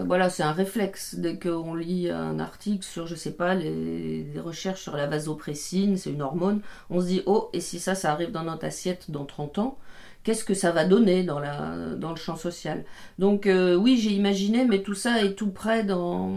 voilà, 0.07 0.31
c'est 0.31 0.43
un 0.43 0.53
réflexe. 0.53 1.17
Dès 1.17 1.39
qu'on 1.39 1.75
lit 1.75 2.11
un 2.11 2.39
article 2.39 2.85
sur, 2.85 3.07
je 3.07 3.15
sais 3.15 3.33
pas, 3.33 3.55
les, 3.55 4.27
recherches 4.39 4.81
sur 4.81 4.97
la 4.97 5.07
vasopressine, 5.07 5.97
c'est 5.97 6.11
une 6.11 6.23
hormone, 6.23 6.63
on 6.89 7.01
se 7.01 7.07
dit, 7.07 7.23
oh, 7.27 7.51
et 7.53 7.61
si 7.61 7.79
ça, 7.79 7.95
ça 7.95 8.13
arrive 8.13 8.31
dans 8.31 8.45
notre 8.45 8.65
assiette 8.65 9.11
dans 9.11 9.27
30 9.27 9.59
ans, 9.59 9.79
qu'est-ce 10.25 10.45
que 10.45 10.55
ça 10.55 10.73
va 10.73 10.85
donner 10.85 11.23
dans, 11.23 11.39
la, 11.39 11.75
dans 11.97 12.11
le 12.11 12.17
champ 12.17 12.37
social 12.37 12.85
Donc 13.19 13.47
euh, 13.47 13.77
oui, 13.77 13.97
j'ai 13.97 14.11
imaginé, 14.11 14.65
mais 14.65 14.83
tout 14.83 14.95
ça 14.95 15.23
est 15.25 15.35
tout 15.35 15.51
près 15.51 15.85
dans, 15.85 16.33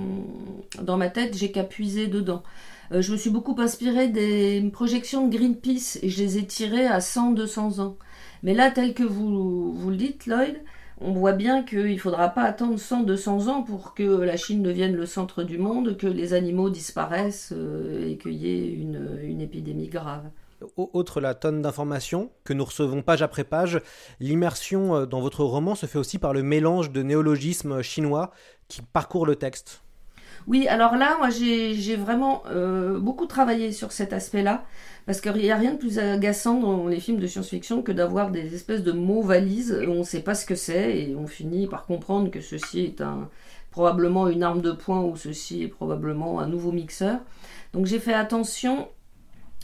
dans 0.81 0.97
ma 0.97 1.09
tête, 1.09 1.37
j'ai 1.37 1.51
qu'à 1.51 1.63
puiser 1.63 2.07
dedans. 2.07 2.43
Euh, 2.91 3.01
je 3.01 3.11
me 3.11 3.17
suis 3.17 3.29
beaucoup 3.29 3.55
inspirée 3.59 4.07
des 4.09 4.69
projections 4.71 5.27
de 5.27 5.35
Greenpeace 5.35 5.99
et 6.01 6.09
je 6.09 6.23
les 6.23 6.37
ai 6.37 6.45
tirées 6.45 6.87
à 6.87 6.99
100-200 6.99 7.79
ans. 7.81 7.97
Mais 8.43 8.53
là, 8.53 8.71
tel 8.71 8.93
que 8.93 9.03
vous, 9.03 9.73
vous 9.73 9.89
le 9.89 9.95
dites, 9.95 10.25
Lloyd, 10.25 10.57
on 10.99 11.13
voit 11.13 11.33
bien 11.33 11.63
qu'il 11.63 11.93
ne 11.93 11.97
faudra 11.97 12.29
pas 12.29 12.43
attendre 12.43 12.77
100-200 12.77 13.49
ans 13.49 13.63
pour 13.63 13.93
que 13.93 14.03
la 14.03 14.37
Chine 14.37 14.61
devienne 14.61 14.95
le 14.95 15.05
centre 15.05 15.43
du 15.43 15.57
monde, 15.57 15.97
que 15.97 16.07
les 16.07 16.33
animaux 16.33 16.69
disparaissent 16.69 17.53
euh, 17.55 18.09
et 18.09 18.17
qu'il 18.17 18.33
y 18.33 18.47
ait 18.49 18.71
une, 18.71 19.19
une 19.23 19.41
épidémie 19.41 19.87
grave. 19.87 20.29
Autre 20.77 21.21
la 21.21 21.33
tonne 21.33 21.61
d'informations 21.61 22.31
que 22.43 22.53
nous 22.53 22.65
recevons 22.65 23.01
page 23.01 23.21
après 23.21 23.43
page, 23.43 23.81
l'immersion 24.19 24.95
euh, 24.95 25.05
dans 25.05 25.21
votre 25.21 25.43
roman 25.43 25.75
se 25.75 25.85
fait 25.85 25.99
aussi 25.99 26.19
par 26.19 26.33
le 26.33 26.43
mélange 26.43 26.91
de 26.91 27.03
néologismes 27.03 27.81
chinois 27.81 28.31
qui 28.67 28.81
parcourent 28.81 29.25
le 29.25 29.35
texte. 29.35 29.81
Oui, 30.47 30.67
alors 30.67 30.95
là, 30.95 31.17
moi 31.19 31.29
j'ai 31.29 31.95
vraiment 31.95 32.43
euh, 32.47 32.99
beaucoup 32.99 33.27
travaillé 33.27 33.71
sur 33.71 33.91
cet 33.91 34.11
aspect-là, 34.11 34.63
parce 35.05 35.21
qu'il 35.21 35.33
n'y 35.33 35.51
a 35.51 35.55
rien 35.55 35.73
de 35.73 35.77
plus 35.77 35.99
agaçant 35.99 36.59
dans 36.59 36.87
les 36.87 36.99
films 36.99 37.19
de 37.19 37.27
science-fiction 37.27 37.83
que 37.83 37.91
d'avoir 37.91 38.31
des 38.31 38.55
espèces 38.55 38.83
de 38.83 38.91
mots 38.91 39.21
valises 39.21 39.77
où 39.87 39.91
on 39.91 39.99
ne 39.99 40.03
sait 40.03 40.21
pas 40.21 40.35
ce 40.35 40.45
que 40.45 40.55
c'est 40.55 40.97
et 40.97 41.15
on 41.15 41.27
finit 41.27 41.67
par 41.67 41.85
comprendre 41.85 42.31
que 42.31 42.41
ceci 42.41 42.81
est 42.81 43.01
un, 43.01 43.29
probablement 43.71 44.27
une 44.27 44.43
arme 44.43 44.61
de 44.61 44.71
poing 44.71 45.01
ou 45.01 45.15
ceci 45.15 45.63
est 45.63 45.67
probablement 45.67 46.39
un 46.39 46.47
nouveau 46.47 46.71
mixeur. 46.71 47.19
Donc 47.73 47.85
j'ai 47.85 47.99
fait 47.99 48.13
attention 48.13 48.89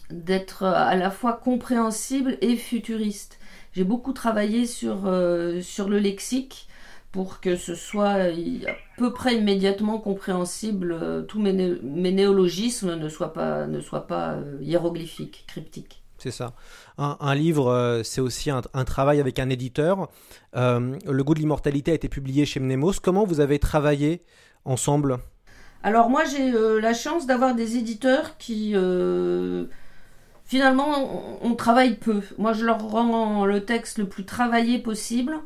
d'être 0.10 0.64
à 0.64 0.96
la 0.96 1.12
fois 1.12 1.34
compréhensible 1.34 2.38
et 2.42 2.56
futuriste. 2.56 3.40
J'ai 3.74 3.84
beaucoup 3.84 4.14
travaillé 4.14 4.66
sur, 4.66 5.06
euh, 5.06 5.62
sur 5.62 5.88
le 5.88 6.00
lexique 6.00 6.68
pour 7.12 7.40
que 7.40 7.56
ce 7.56 7.76
soit 7.76 8.14
à 8.16 8.32
peu 8.98 9.14
près 9.14 9.36
immédiatement 9.36 10.00
compréhensible, 10.00 10.92
euh, 10.92 11.22
tous 11.22 11.40
mes, 11.40 11.54
néologismes 11.54 12.96
ne 12.96 13.08
soient 13.08 13.34
pas, 13.34 13.68
ne 13.68 13.80
soient 13.80 14.08
pas 14.08 14.32
euh, 14.32 14.58
hiéroglyphiques, 14.62 15.46
cryptiques. 15.48 16.02
C'est 16.18 16.32
ça. 16.32 16.54
Un, 16.98 17.36
livre, 17.36 18.02
c'est 18.04 18.22
aussi 18.22 18.50
un, 18.50 18.62
travail 18.62 19.20
avec 19.20 19.38
un 19.38 19.52
éditeur. 19.52 20.10
le 20.56 21.22
goût 21.22 21.36
de 21.36 21.40
l'immortalité 21.40 21.92
a 21.92 21.94
été 21.94 22.10
publié 22.10 22.48
chez 22.48 22.60
Mnemos. 22.60 22.94
Comment 23.04 23.24
vous 23.24 23.40
avez 23.40 23.60
travaillé 23.60 24.24
ensemble? 24.66 25.18
Alors 25.84 26.10
moi, 26.10 26.24
j'ai 26.26 26.52
la 26.82 26.96
chance 26.96 27.28
d'avoir 27.28 27.54
des 27.54 27.78
éditeurs 27.78 28.38
qui 28.40 28.74
finalement, 30.48 31.40
on, 31.44 31.54
travaille 31.56 31.96
peu. 31.96 32.22
Moi, 32.38 32.54
je 32.54 32.66
leur 32.66 32.82
rends 32.82 33.46
le 33.46 33.64
texte 33.64 34.00
le 34.00 34.08
plus 34.08 34.26
travaillé 34.26 34.80
possible. 34.80 35.38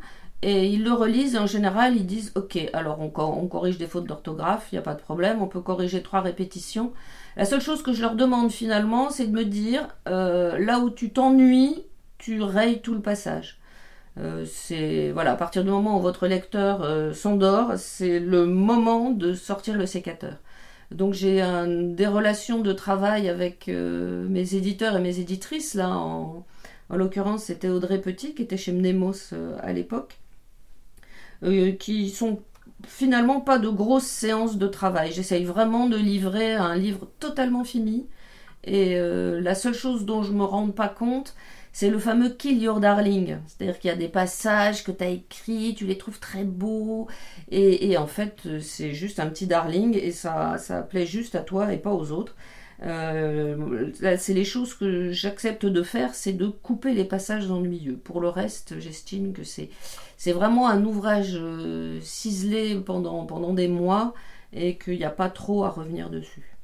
Et 0.44 0.68
ils 0.68 0.84
le 0.84 0.92
relisent 0.92 1.36
et 1.36 1.38
en 1.38 1.46
général 1.46 1.96
ils 1.96 2.08
disent 2.08 2.32
ok 2.34 2.58
alors 2.74 3.00
on, 3.00 3.10
corrige 3.10 3.78
des 3.78 3.86
fautes 3.86 4.08
d'orthographe, 4.08 4.70
il 4.72 4.76
n'y 4.76 4.80
a 4.80 4.82
pas 4.82 4.96
de 4.96 5.00
problème, 5.00 5.40
on 5.40 5.48
peut 5.48 5.62
corriger 5.62 6.02
trois 6.02 6.22
répétitions. 6.22 6.94
La 7.38 7.46
seule 7.46 7.62
chose 7.62 7.84
que 7.84 7.94
je 7.94 8.02
leur 8.02 8.16
demande 8.16 8.52
finalement 8.52 9.12
c'est 9.12 9.28
de 9.28 9.32
me 9.32 9.46
dire 9.46 9.88
euh, 10.08 10.58
là 10.58 10.80
où 10.80 10.90
tu 10.90 11.12
t'ennuies, 11.12 11.84
tu 12.18 12.42
rayes 12.42 12.82
tout 12.82 12.96
le 12.96 13.02
passage. 13.02 13.60
Euh, 14.20 14.44
c'est 14.46 15.12
voilà 15.12 15.34
à 15.34 15.36
partir 15.36 15.64
du 15.64 15.70
moment 15.70 15.98
où 15.98 16.02
votre 16.02 16.26
lecteur 16.26 16.82
euh, 16.82 17.14
s'endort, 17.14 17.74
c'est 17.78 18.20
le 18.20 18.48
moment 18.48 19.12
de 19.12 19.36
sortir 19.36 19.78
le 19.78 19.86
sécateur. 19.86 20.34
Donc 20.92 21.14
j'ai 21.14 21.42
des 21.96 22.08
relations 22.08 22.60
de 22.60 22.74
travail 22.74 23.30
avec 23.30 23.70
euh, 23.70 24.28
mes 24.28 24.56
éditeurs 24.56 24.98
et 24.98 25.02
mes 25.02 25.20
éditrices. 25.20 25.74
Là, 25.74 25.90
en, 25.90 26.46
l'occurrence, 26.90 27.46
c'était 27.46 27.70
Audrey 27.70 28.02
Petit 28.02 28.34
qui 28.34 28.42
était 28.42 28.58
chez 28.58 28.74
Mnemos 28.74 29.34
euh, 29.34 29.58
à 29.62 29.72
l'époque, 29.72 30.20
euh, 31.44 31.72
qui 31.72 32.10
sont 32.10 32.42
finalement 32.86 33.40
pas 33.40 33.58
de 33.58 33.70
grosses 33.70 34.06
séances 34.06 34.58
de 34.58 34.68
travail. 34.68 35.14
J'essaye 35.14 35.46
vraiment 35.46 35.88
de 35.88 35.96
livrer 35.98 36.56
un 36.56 36.76
livre 36.76 37.08
totalement 37.20 37.64
fini. 37.64 38.08
Et 38.64 38.96
la 38.96 39.56
seule 39.56 39.74
chose 39.74 40.06
dont 40.06 40.22
je 40.22 40.34
me 40.34 40.44
rends 40.44 40.70
pas 40.70 40.88
compte, 40.88 41.36
c'est 41.74 41.90
le 41.90 42.00
fameux 42.00 42.30
Kill 42.30 42.62
Your 42.62 42.80
Darling. 42.80 43.38
C'est-à-dire 43.48 43.80
qu'il 43.80 43.90
y 43.90 43.94
a 43.94 43.98
des 43.98 44.10
passages 44.10 44.84
que 44.84 44.92
tu 44.92 45.04
as 45.04 45.10
écrits, 45.10 45.76
tu 45.76 45.86
les 45.86 45.98
trouves 45.98 46.20
très 46.20 46.44
beaux, 46.44 47.08
et, 47.50 47.98
en 47.98 48.08
fait, 48.08 48.60
c'est 48.62 48.94
juste 48.94 49.20
un 49.20 49.28
petit 49.28 49.48
darling, 49.48 49.98
et 49.98 50.12
ça, 50.12 50.58
ça 50.58 50.82
plaît 50.82 51.06
juste 51.06 51.36
à 51.36 51.42
toi 51.42 51.74
et 51.74 51.78
pas 51.78 51.92
aux 51.92 52.12
autres. 52.12 52.36
Euh, 52.84 53.92
c'est 54.18 54.34
les 54.34 54.46
choses 54.46 54.74
que 54.74 55.12
j'accepte 55.12 55.66
de 55.66 55.84
faire, 55.84 56.16
c'est 56.16 56.34
de 56.34 56.48
couper 56.48 56.94
les 56.94 57.06
passages 57.06 57.50
ennuyeux. 57.50 57.98
Pour 57.98 58.22
le 58.22 58.30
reste, 58.30 58.80
j'estime 58.80 59.34
que 59.34 59.44
c'est, 59.44 59.70
c'est 60.18 60.32
vraiment 60.32 60.68
un 60.68 60.84
ouvrage 60.84 61.36
euh, 61.36 62.00
ciselé 62.02 62.76
pendant, 62.80 63.26
pendant 63.26 63.54
des 63.54 63.68
mois 63.68 64.14
et 64.54 64.78
qu'il 64.78 64.98
n'y 64.98 65.04
a 65.04 65.12
pas 65.12 65.30
trop 65.30 65.64
à 65.64 65.70
revenir 65.70 66.10
dessus. 66.10 66.58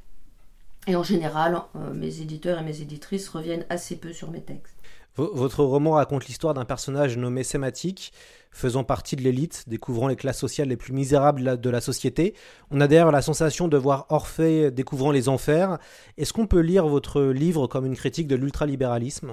Et 0.87 0.95
en 0.95 1.03
général, 1.03 1.61
euh, 1.75 1.93
mes 1.93 2.21
éditeurs 2.21 2.59
et 2.59 2.63
mes 2.63 2.81
éditrices 2.81 3.29
reviennent 3.29 3.65
assez 3.69 3.97
peu 3.97 4.13
sur 4.13 4.31
mes 4.31 4.41
textes. 4.41 4.76
Votre 5.17 5.63
roman 5.63 5.91
raconte 5.91 6.27
l'histoire 6.27 6.53
d'un 6.53 6.63
personnage 6.63 7.17
nommé 7.17 7.43
Sématique, 7.43 8.13
faisant 8.51 8.83
partie 8.83 9.15
de 9.15 9.24
l'élite, 9.24 9.63
découvrant 9.67 10.07
les 10.07 10.15
classes 10.15 10.38
sociales 10.38 10.67
les 10.67 10.77
plus 10.77 10.93
misérables 10.93 11.59
de 11.59 11.69
la 11.71 11.81
société. 11.81 12.36
On 12.69 12.79
a 12.81 12.88
d'ailleurs 12.88 13.12
la 13.12 13.24
sensation 13.24 13.67
de 13.67 13.77
voir 13.77 14.05
Orphée 14.09 14.69
découvrant 14.69 15.12
les 15.12 15.27
enfers. 15.27 15.79
Est-ce 16.17 16.33
qu'on 16.33 16.45
peut 16.45 16.59
lire 16.59 16.88
votre 16.88 17.24
livre 17.24 17.65
comme 17.65 17.88
une 17.88 17.95
critique 17.95 18.27
de 18.27 18.36
l'ultralibéralisme? 18.36 19.31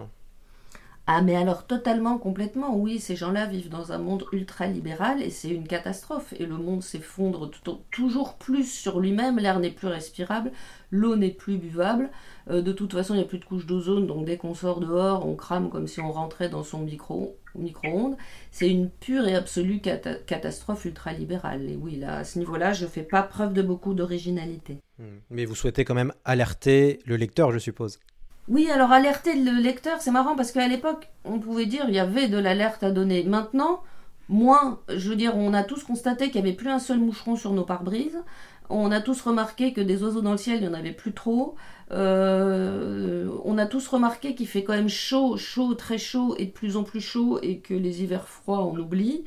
Ah 1.07 1.21
mais 1.21 1.37
alors 1.37 1.67
totalement, 1.67 2.17
complètement, 2.17 2.75
oui, 2.75 2.99
ces 2.99 3.15
gens-là 3.15 3.45
vivent 3.45 3.69
dans 3.69 3.93
un 3.93 3.99
monde 3.99 4.25
ultra-libéral 4.33 5.21
et 5.21 5.29
c'est 5.29 5.51
une 5.51 5.69
catastrophe. 5.69 6.33
Et 6.39 6.47
le 6.47 6.57
monde 6.57 6.83
s'effondre 6.83 7.51
toujours 7.91 8.37
plus 8.39 8.65
sur 8.65 9.01
lui-même, 9.01 9.39
l'air 9.39 9.61
n'est 9.61 9.71
plus 9.71 9.89
respirable, 9.89 10.51
l'eau 10.91 11.15
n'est 11.15 11.29
plus 11.29 11.59
buvable. 11.59 12.09
Euh, 12.51 12.63
de 12.63 12.73
toute 12.73 12.93
façon, 12.93 13.15
il 13.15 13.19
n'y 13.19 13.23
a 13.23 13.27
plus 13.27 13.39
de 13.39 13.45
couche 13.45 13.67
d'ozone, 13.67 14.07
donc 14.07 14.25
dès 14.25 14.37
qu'on 14.37 14.55
sort 14.55 14.81
dehors, 14.81 15.27
on 15.27 15.35
crame 15.35 15.71
comme 15.71 15.87
si 15.87 16.01
on 16.01 16.13
rentrait 16.13 16.49
dans 16.49 16.63
son 16.63 16.81
micro, 16.81 17.37
micro-ondes. 17.55 18.17
C'est 18.51 18.69
une 18.69 18.91
pure 18.91 19.27
et 19.27 19.35
absolue 19.35 19.81
catastrophe 19.81 20.85
ultra-libérale. 20.85 21.69
Et 21.71 21.77
oui, 21.77 21.97
là, 21.97 22.19
à 22.19 22.25
ce 22.25 22.39
niveau-là, 22.39 22.73
je 22.73 22.85
ne 22.85 22.91
fais 22.91 23.03
pas 23.03 23.23
preuve 23.23 23.53
de 23.53 23.63
beaucoup 23.63 23.95
d'originalité. 23.95 24.79
Hmm. 24.99 25.19
Mais 25.31 25.45
vous 25.45 25.55
souhaitez 25.55 25.85
quand 25.85 25.95
même 25.95 26.13
alerter 26.25 27.01
le 27.07 27.17
lecteur, 27.17 27.51
je 27.53 27.59
suppose 27.59 27.99
oui, 28.47 28.69
alors 28.71 28.93
alerter 28.93 29.43
le 29.43 29.59
lecteur, 29.59 30.03
c'est 30.03 30.11
marrant 30.11 30.37
parce 30.37 30.53
qu'à 30.53 30.69
l'époque, 30.69 31.09
on 31.25 31.39
pouvait 31.39 31.65
dire 31.65 31.87
il 31.89 31.95
y 31.95 31.99
avait 31.99 32.29
de 32.29 32.37
l'alerte 32.37 32.83
à 32.83 32.91
donner. 32.91 33.25
Maintenant, 33.25 33.83
moins, 34.29 34.81
je 34.89 35.09
veux 35.09 35.17
dire, 35.17 35.35
on 35.35 35.55
a 35.55 35.63
tous 35.63 35.83
constaté 35.83 36.31
qu'il 36.31 36.43
n'y 36.43 36.49
avait 36.49 36.57
plus 36.57 36.69
un 36.69 36.79
seul 36.79 36.99
moucheron 36.99 37.37
sur 37.37 37.53
nos 37.53 37.65
pare-brises. 37.65 38.23
On 38.71 38.91
a 38.91 39.01
tous 39.01 39.21
remarqué 39.21 39.73
que 39.73 39.81
des 39.81 40.03
oiseaux 40.03 40.23
dans 40.23 40.33
le 40.33 40.39
ciel, 40.39 40.57
il 40.57 40.63
n'y 40.63 40.69
en 40.69 40.75
avait 40.75 40.93
plus 40.93 41.13
trop. 41.13 41.55
Euh, 41.91 43.29
on 43.45 43.59
a 43.59 43.67
tous 43.67 43.87
remarqué 43.89 44.35
qu'il 44.35 44.49
fait 44.49 44.65
quand 44.65 44.73
même 44.73 44.89
chaud, 44.89 45.37
chaud, 45.37 45.75
très 45.75 45.99
chaud 45.99 46.35
et 46.39 46.47
de 46.47 46.51
plus 46.51 46.77
en 46.77 46.83
plus 46.83 47.01
chaud 47.01 47.39
et 47.43 47.59
que 47.59 47.75
les 47.75 48.03
hivers 48.03 48.27
froids, 48.27 48.65
on 48.65 48.77
oublie. 48.79 49.25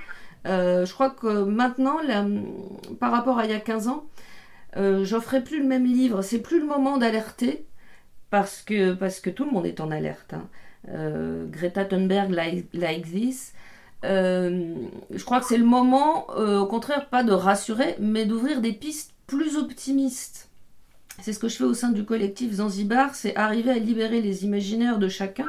Euh, 0.47 0.85
je 0.85 0.93
crois 0.93 1.09
que 1.09 1.43
maintenant, 1.43 1.97
par 2.99 3.11
rapport 3.11 3.37
à 3.39 3.45
il 3.45 3.51
y 3.51 3.53
a 3.53 3.59
15 3.59 3.87
ans, 3.89 4.05
euh, 4.77 5.03
j'offrais 5.05 5.43
plus 5.43 5.61
le 5.61 5.67
même 5.67 5.85
livre. 5.85 6.21
C'est 6.21 6.41
plus 6.41 6.59
le 6.59 6.65
moment 6.65 6.97
d'alerter 6.97 7.65
parce 8.29 8.61
que, 8.61 8.93
parce 8.93 9.19
que 9.19 9.29
tout 9.29 9.45
le 9.45 9.51
monde 9.51 9.65
est 9.65 9.81
en 9.81 9.91
alerte. 9.91 10.33
Hein. 10.33 10.47
Euh, 10.89 11.45
Greta 11.47 11.85
Thunberg 11.85 12.31
like, 12.31 13.11
this. 13.11 13.53
Je 14.03 15.23
crois 15.25 15.39
que 15.39 15.45
c'est 15.45 15.57
le 15.57 15.65
moment, 15.65 16.27
au 16.29 16.65
contraire, 16.65 17.09
pas 17.09 17.23
de 17.23 17.33
rassurer, 17.33 17.95
mais 17.99 18.25
d'ouvrir 18.25 18.61
des 18.61 18.73
pistes 18.73 19.16
plus 19.27 19.57
optimistes. 19.57 20.49
C'est 21.21 21.33
ce 21.33 21.39
que 21.39 21.49
je 21.49 21.57
fais 21.57 21.63
au 21.63 21.73
sein 21.73 21.89
du 21.89 22.05
collectif 22.05 22.53
Zanzibar, 22.53 23.15
c'est 23.15 23.35
arriver 23.35 23.71
à 23.71 23.79
libérer 23.79 24.21
les 24.21 24.45
imaginaires 24.45 24.99
de 24.99 25.07
chacun 25.07 25.47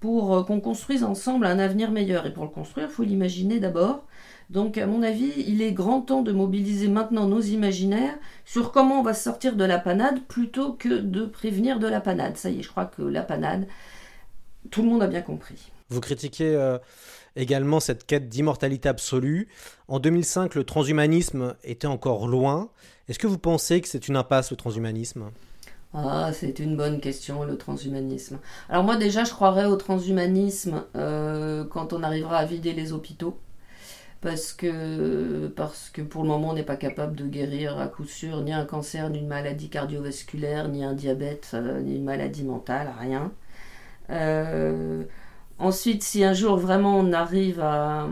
pour 0.00 0.44
qu'on 0.46 0.60
construise 0.60 1.04
ensemble 1.04 1.46
un 1.46 1.58
avenir 1.58 1.92
meilleur. 1.92 2.26
Et 2.26 2.32
pour 2.32 2.42
le 2.44 2.50
construire, 2.50 2.88
il 2.88 2.92
faut 2.92 3.04
l'imaginer 3.04 3.60
d'abord. 3.60 4.04
Donc, 4.50 4.76
à 4.76 4.86
mon 4.86 5.02
avis, 5.02 5.32
il 5.46 5.62
est 5.62 5.72
grand 5.72 6.00
temps 6.02 6.22
de 6.22 6.32
mobiliser 6.32 6.88
maintenant 6.88 7.26
nos 7.26 7.40
imaginaires 7.40 8.18
sur 8.44 8.72
comment 8.72 9.00
on 9.00 9.02
va 9.02 9.14
sortir 9.14 9.56
de 9.56 9.64
la 9.64 9.78
panade 9.78 10.20
plutôt 10.26 10.72
que 10.72 10.98
de 10.98 11.24
prévenir 11.24 11.78
de 11.78 11.86
la 11.86 12.00
panade. 12.00 12.36
Ça 12.36 12.50
y 12.50 12.58
est, 12.58 12.62
je 12.62 12.68
crois 12.68 12.86
que 12.86 13.02
la 13.02 13.22
panade, 13.22 13.66
tout 14.70 14.82
le 14.82 14.88
monde 14.88 15.02
a 15.02 15.06
bien 15.06 15.22
compris. 15.22 15.70
Vous 15.88 16.00
critiquez 16.00 16.54
euh, 16.54 16.78
également 17.36 17.80
cette 17.80 18.06
quête 18.06 18.28
d'immortalité 18.28 18.88
absolue. 18.88 19.48
En 19.88 19.98
2005, 19.98 20.54
le 20.54 20.64
transhumanisme 20.64 21.54
était 21.64 21.86
encore 21.86 22.28
loin. 22.28 22.70
Est-ce 23.08 23.18
que 23.18 23.26
vous 23.26 23.38
pensez 23.38 23.80
que 23.80 23.88
c'est 23.88 24.08
une 24.08 24.16
impasse, 24.16 24.50
le 24.50 24.56
transhumanisme? 24.56 25.30
Ah, 25.94 26.30
c'est 26.32 26.58
une 26.58 26.76
bonne 26.76 27.00
question, 27.00 27.44
le 27.44 27.58
transhumanisme. 27.58 28.38
Alors 28.70 28.82
moi 28.82 28.96
déjà, 28.96 29.24
je 29.24 29.32
croirais 29.32 29.66
au 29.66 29.76
transhumanisme 29.76 30.84
euh, 30.96 31.64
quand 31.64 31.92
on 31.92 32.02
arrivera 32.02 32.38
à 32.38 32.46
vider 32.46 32.72
les 32.72 32.92
hôpitaux 32.94 33.38
parce 34.22 34.52
que, 34.52 35.48
parce 35.48 35.90
que 35.90 36.00
pour 36.00 36.22
le 36.22 36.28
moment 36.28 36.50
on 36.50 36.54
n'est 36.54 36.62
pas 36.62 36.76
capable 36.76 37.16
de 37.16 37.26
guérir 37.26 37.78
à 37.78 37.88
coup 37.88 38.04
sûr 38.04 38.40
ni 38.40 38.52
un 38.52 38.64
cancer, 38.64 39.10
ni 39.10 39.18
une 39.18 39.26
maladie 39.26 39.68
cardiovasculaire, 39.68 40.68
ni 40.68 40.84
un 40.84 40.94
diabète, 40.94 41.50
euh, 41.54 41.80
ni 41.80 41.96
une 41.96 42.04
maladie 42.04 42.44
mentale, 42.44 42.90
rien. 42.98 43.32
Euh, 44.10 45.04
ensuite, 45.62 46.02
si 46.02 46.24
un 46.24 46.34
jour 46.34 46.56
vraiment 46.56 46.98
on 46.98 47.12
arrive 47.12 47.60
à, 47.60 48.08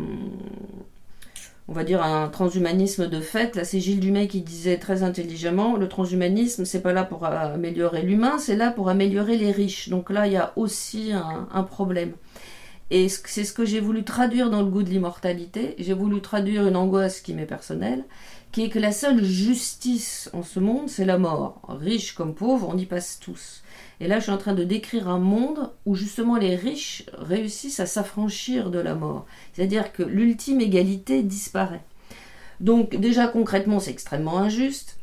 on 1.68 1.72
va 1.72 1.84
dire, 1.84 2.02
un 2.02 2.28
transhumanisme 2.28 3.08
de 3.08 3.20
fait, 3.20 3.56
là 3.56 3.64
c'est 3.64 3.80
Gilles 3.80 4.00
Dumay 4.00 4.28
qui 4.28 4.40
disait 4.40 4.78
très 4.78 5.02
intelligemment, 5.02 5.76
le 5.76 5.88
transhumanisme 5.88 6.64
c'est 6.64 6.82
pas 6.82 6.92
là 6.92 7.04
pour 7.04 7.24
améliorer 7.24 8.02
l'humain, 8.02 8.38
c'est 8.38 8.56
là 8.56 8.70
pour 8.70 8.88
améliorer 8.88 9.36
les 9.36 9.52
riches. 9.52 9.88
Donc 9.88 10.10
là 10.10 10.26
il 10.26 10.32
y 10.32 10.36
a 10.36 10.52
aussi 10.56 11.12
un 11.12 11.62
problème. 11.62 12.12
Et 12.90 13.08
c'est 13.08 13.44
ce 13.44 13.52
que 13.52 13.64
j'ai 13.64 13.78
voulu 13.78 14.02
traduire 14.02 14.50
dans 14.50 14.62
le 14.62 14.68
goût 14.68 14.82
de 14.82 14.90
l'immortalité. 14.90 15.76
J'ai 15.78 15.94
voulu 15.94 16.20
traduire 16.20 16.66
une 16.66 16.74
angoisse 16.74 17.20
qui 17.20 17.34
m'est 17.34 17.46
personnelle, 17.46 18.04
qui 18.50 18.64
est 18.64 18.68
que 18.68 18.80
la 18.80 18.90
seule 18.90 19.22
justice 19.22 20.28
en 20.32 20.42
ce 20.42 20.58
monde, 20.58 20.88
c'est 20.88 21.04
la 21.04 21.16
mort. 21.16 21.62
Riche 21.68 22.14
comme 22.14 22.34
pauvre, 22.34 22.68
on 22.68 22.76
y 22.76 22.86
passe 22.86 23.20
tous. 23.20 23.62
Et 24.00 24.08
là, 24.08 24.18
je 24.18 24.24
suis 24.24 24.32
en 24.32 24.38
train 24.38 24.54
de 24.54 24.64
décrire 24.64 25.08
un 25.08 25.18
monde 25.18 25.70
où 25.84 25.94
justement 25.94 26.36
les 26.36 26.56
riches 26.56 27.04
réussissent 27.18 27.80
à 27.80 27.86
s'affranchir 27.86 28.70
de 28.70 28.78
la 28.78 28.94
mort. 28.94 29.26
C'est-à-dire 29.52 29.92
que 29.92 30.02
l'ultime 30.02 30.60
égalité 30.60 31.22
disparaît. 31.22 31.82
Donc 32.60 32.96
déjà 32.96 33.28
concrètement, 33.28 33.78
c'est 33.78 33.90
extrêmement 33.90 34.38
injuste. 34.38 34.98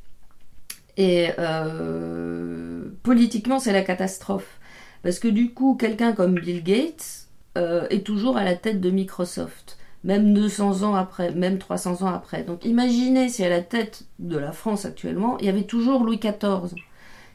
Et 0.97 1.29
euh, 1.37 2.89
politiquement, 3.03 3.59
c'est 3.59 3.73
la 3.73 3.83
catastrophe. 3.83 4.59
Parce 5.03 5.19
que 5.19 5.27
du 5.27 5.53
coup, 5.53 5.75
quelqu'un 5.75 6.13
comme 6.13 6.35
Bill 6.35 6.63
Gates 6.63 7.27
euh, 7.57 7.87
est 7.89 8.05
toujours 8.05 8.35
à 8.37 8.43
la 8.43 8.55
tête 8.55 8.81
de 8.81 8.89
Microsoft, 8.89 9.77
même 10.03 10.33
200 10.33 10.81
ans 10.83 10.95
après, 10.95 11.31
même 11.31 11.59
300 11.59 12.01
ans 12.01 12.13
après. 12.13 12.43
Donc 12.43 12.65
imaginez 12.65 13.29
si 13.29 13.43
à 13.43 13.49
la 13.49 13.61
tête 13.61 14.05
de 14.17 14.37
la 14.37 14.51
France 14.51 14.85
actuellement, 14.85 15.37
il 15.37 15.45
y 15.45 15.49
avait 15.49 15.63
toujours 15.63 16.03
Louis 16.03 16.17
XIV. 16.17 16.73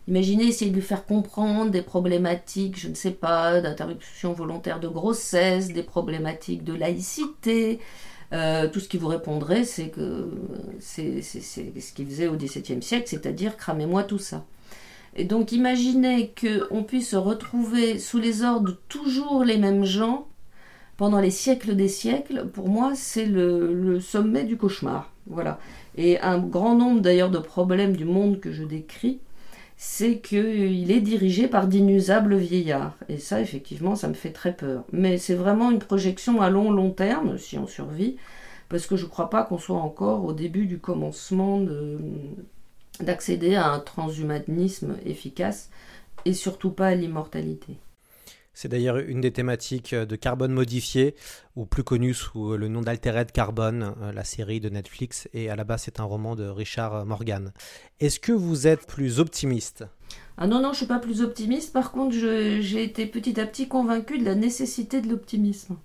Imaginez 0.09 0.44
essayer 0.44 0.71
de 0.71 0.76
lui 0.76 0.82
faire 0.82 1.06
comprendre 1.06 1.71
des 1.71 1.82
problématiques, 1.82 2.78
je 2.78 2.88
ne 2.88 2.94
sais 2.94 3.12
pas, 3.12 3.61
d'interruption 3.61 4.32
volontaire 4.32 4.80
de 4.80 4.88
grossesse, 4.88 5.73
des 5.73 5.85
problématiques 5.85 6.64
de 6.64 6.75
laïcité, 6.75 7.78
euh, 8.32 8.68
tout 8.68 8.80
ce 8.80 8.88
qui 8.88 8.97
vous 8.97 9.09
répondrait, 9.09 9.64
c'est 9.64 9.88
que 9.88 10.30
c'est 10.80 11.21
ce 11.23 11.92
qu'il 11.92 12.06
faisait 12.06 12.28
au 12.28 12.37
XVIIe 12.37 12.82
siècle, 12.82 13.06
c'est-à-dire 13.06 13.56
cramez-moi 13.56 14.04
tout 14.04 14.18
ça. 14.18 14.44
Et 15.14 15.25
donc 15.25 15.52
imaginez 15.52 16.32
qu'on 16.40 16.82
puisse 16.82 17.11
se 17.11 17.16
retrouver 17.16 17.99
sous 17.99 18.18
les 18.18 18.42
ordres 18.42 18.76
toujours 18.88 19.44
les 19.44 19.59
mêmes 19.59 19.85
gens 19.85 20.26
pendant 20.97 21.21
les 21.21 21.30
siècles 21.30 21.76
des 21.76 21.88
siècles, 21.88 22.47
pour 22.47 22.68
moi 22.68 22.92
c'est 22.94 23.26
le, 23.26 23.75
le, 23.75 24.00
sommet 24.00 24.44
du 24.44 24.56
cauchemar. 24.56 25.12
Voilà. 25.26 25.59
Et 25.97 26.18
un 26.21 26.38
grand 26.38 26.75
nombre 26.75 27.02
d'ailleurs 27.02 27.30
de 27.30 27.38
problèmes 27.38 27.94
du 27.94 28.06
monde 28.06 28.40
que 28.40 28.50
je 28.50 28.64
décris, 28.64 29.21
c'est 29.84 30.20
qu'il 30.20 30.92
est 30.92 31.00
dirigé 31.00 31.48
par 31.48 31.66
d'inusables 31.66 32.36
vieillards. 32.36 32.96
Et 33.08 33.18
ça, 33.18 33.40
effectivement, 33.40 33.96
ça 33.96 34.06
me 34.06 34.14
fait 34.14 34.30
très 34.30 34.54
peur. 34.54 34.84
Mais 34.92 35.18
c'est 35.18 35.34
vraiment 35.34 35.72
une 35.72 35.80
projection 35.80 36.40
à 36.40 36.50
long, 36.50 36.70
long 36.70 36.90
terme, 36.90 37.36
si 37.36 37.58
on 37.58 37.66
survit, 37.66 38.16
parce 38.68 38.86
que 38.86 38.94
je 38.94 39.04
ne 39.04 39.10
crois 39.10 39.28
pas 39.28 39.42
qu'on 39.42 39.58
soit 39.58 39.76
encore 39.76 40.24
au 40.24 40.32
début 40.32 40.66
du 40.66 40.78
commencement 40.78 41.60
d'accéder 43.00 43.56
à 43.56 43.72
un 43.72 43.80
transhumanisme 43.80 44.98
efficace, 45.04 45.68
et 46.24 46.32
surtout 46.32 46.70
pas 46.70 46.86
à 46.86 46.94
l'immortalité. 46.94 47.76
C'est 48.54 48.68
d'ailleurs 48.68 48.99
une 48.99 49.21
des 49.21 49.32
thématiques 49.32 49.94
de 49.94 50.16
Carbone 50.16 50.52
modifié, 50.52 51.14
ou 51.56 51.64
plus 51.64 51.85
connue 51.85 52.14
sous 52.14 52.56
le 52.56 52.68
nom 52.68 52.82
d'Altered 52.82 53.32
Carbone, 53.32 53.94
euh, 54.02 54.12
la 54.12 54.25
série 54.25 54.61
de 54.61 54.68
Netflix, 54.68 55.28
et 55.32 55.50
à 55.50 55.56
la 55.56 55.64
base 55.64 55.82
c'est 55.85 56.00
un 56.00 56.04
roman 56.04 56.37
de 56.37 56.44
Richard 56.44 57.06
Morgan. 57.06 57.52
Est-ce 58.00 58.21
que 58.21 58.32
vous 58.32 58.66
êtes 58.66 58.87
plus 58.87 59.21
optimiste? 59.21 59.85
Ah 60.37 60.47
non, 60.47 60.56
non, 60.56 60.68
je 60.68 60.68
ne 60.68 60.76
suis 60.76 60.87
pas 60.87 60.99
plus 60.99 61.23
optimiste, 61.23 61.73
par 61.73 61.92
contre 61.92 62.14
j'ai 62.14 62.82
été 62.82 63.06
petit 63.06 63.40
à 63.40 63.47
petit 63.47 63.68
convaincu 63.68 64.18
de 64.18 64.25
la 64.25 64.35
nécessité 64.35 65.00
de 65.00 65.09
l'optimisme 65.09 65.76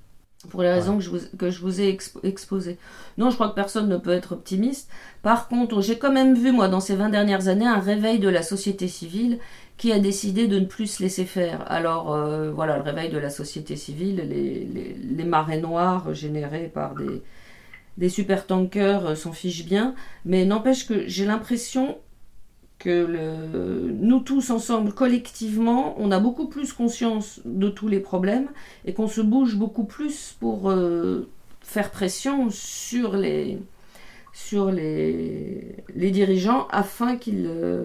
pour 0.49 0.61
les 0.61 0.71
raisons 0.71 0.97
que, 0.97 1.03
je 1.03 1.09
vous, 1.09 1.19
que 1.37 1.49
je 1.49 1.61
vous 1.61 1.81
ai 1.81 1.97
exposées. 2.23 2.77
Non, 3.17 3.29
je 3.29 3.35
crois 3.35 3.49
que 3.49 3.55
personne 3.55 3.89
ne 3.89 3.97
peut 3.97 4.11
être 4.11 4.33
optimiste. 4.33 4.89
Par 5.21 5.47
contre, 5.47 5.81
j'ai 5.81 5.97
quand 5.97 6.11
même 6.11 6.35
vu, 6.35 6.51
moi, 6.51 6.67
dans 6.67 6.79
ces 6.79 6.95
20 6.95 7.09
dernières 7.09 7.47
années, 7.47 7.65
un 7.65 7.79
réveil 7.79 8.19
de 8.19 8.29
la 8.29 8.43
société 8.43 8.87
civile 8.87 9.39
qui 9.77 9.91
a 9.91 9.99
décidé 9.99 10.47
de 10.47 10.59
ne 10.59 10.65
plus 10.65 10.87
se 10.87 11.03
laisser 11.03 11.25
faire. 11.25 11.63
Alors, 11.71 12.13
euh, 12.13 12.51
voilà, 12.51 12.77
le 12.77 12.83
réveil 12.83 13.09
de 13.09 13.17
la 13.17 13.29
société 13.29 13.75
civile, 13.75 14.17
les, 14.27 15.23
marées 15.23 15.61
noires 15.61 16.13
générées 16.13 16.71
par 16.73 16.95
des, 16.95 17.21
des 17.97 18.09
super-tankers 18.09 19.05
euh, 19.05 19.15
s'en 19.15 19.33
fichent 19.33 19.65
bien, 19.65 19.93
mais 20.25 20.45
n'empêche 20.45 20.87
que 20.87 21.07
j'ai 21.07 21.25
l'impression 21.25 21.97
que 22.79 23.91
nous 23.91 24.19
tous 24.19 24.51
ensemble, 24.51 24.93
collectivement, 24.93 25.95
on 25.97 26.11
a 26.11 26.19
beaucoup 26.19 26.47
plus 26.47 26.73
conscience 26.73 27.41
de 27.45 27.69
tous 27.69 27.87
les 27.87 27.99
problèmes 27.99 28.49
et 28.85 28.93
qu'on 28.93 29.07
se 29.07 29.21
bouge 29.21 29.55
beaucoup 29.55 29.83
plus 29.83 30.35
pour 30.39 30.69
euh, 30.69 31.27
faire 31.61 31.89
pression 31.89 32.49
sur 32.51 33.15
les, 33.17 33.57
sur 34.37 34.71
les, 34.71 35.75
les 35.95 36.11
dirigeants 36.11 36.67
afin 36.69 37.17
qu'ils 37.17 37.47
euh, 37.47 37.83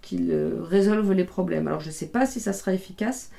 qu'ils 0.00 0.32
résolvent 0.62 1.12
les 1.12 1.24
problèmes. 1.24 1.66
Alors 1.66 1.80
je 1.80 1.88
ne 1.88 1.92
sais 1.92 2.06
pas 2.06 2.24
si 2.24 2.38
ça 2.38 2.52
sera 2.52 2.72
efficace, 2.72 3.30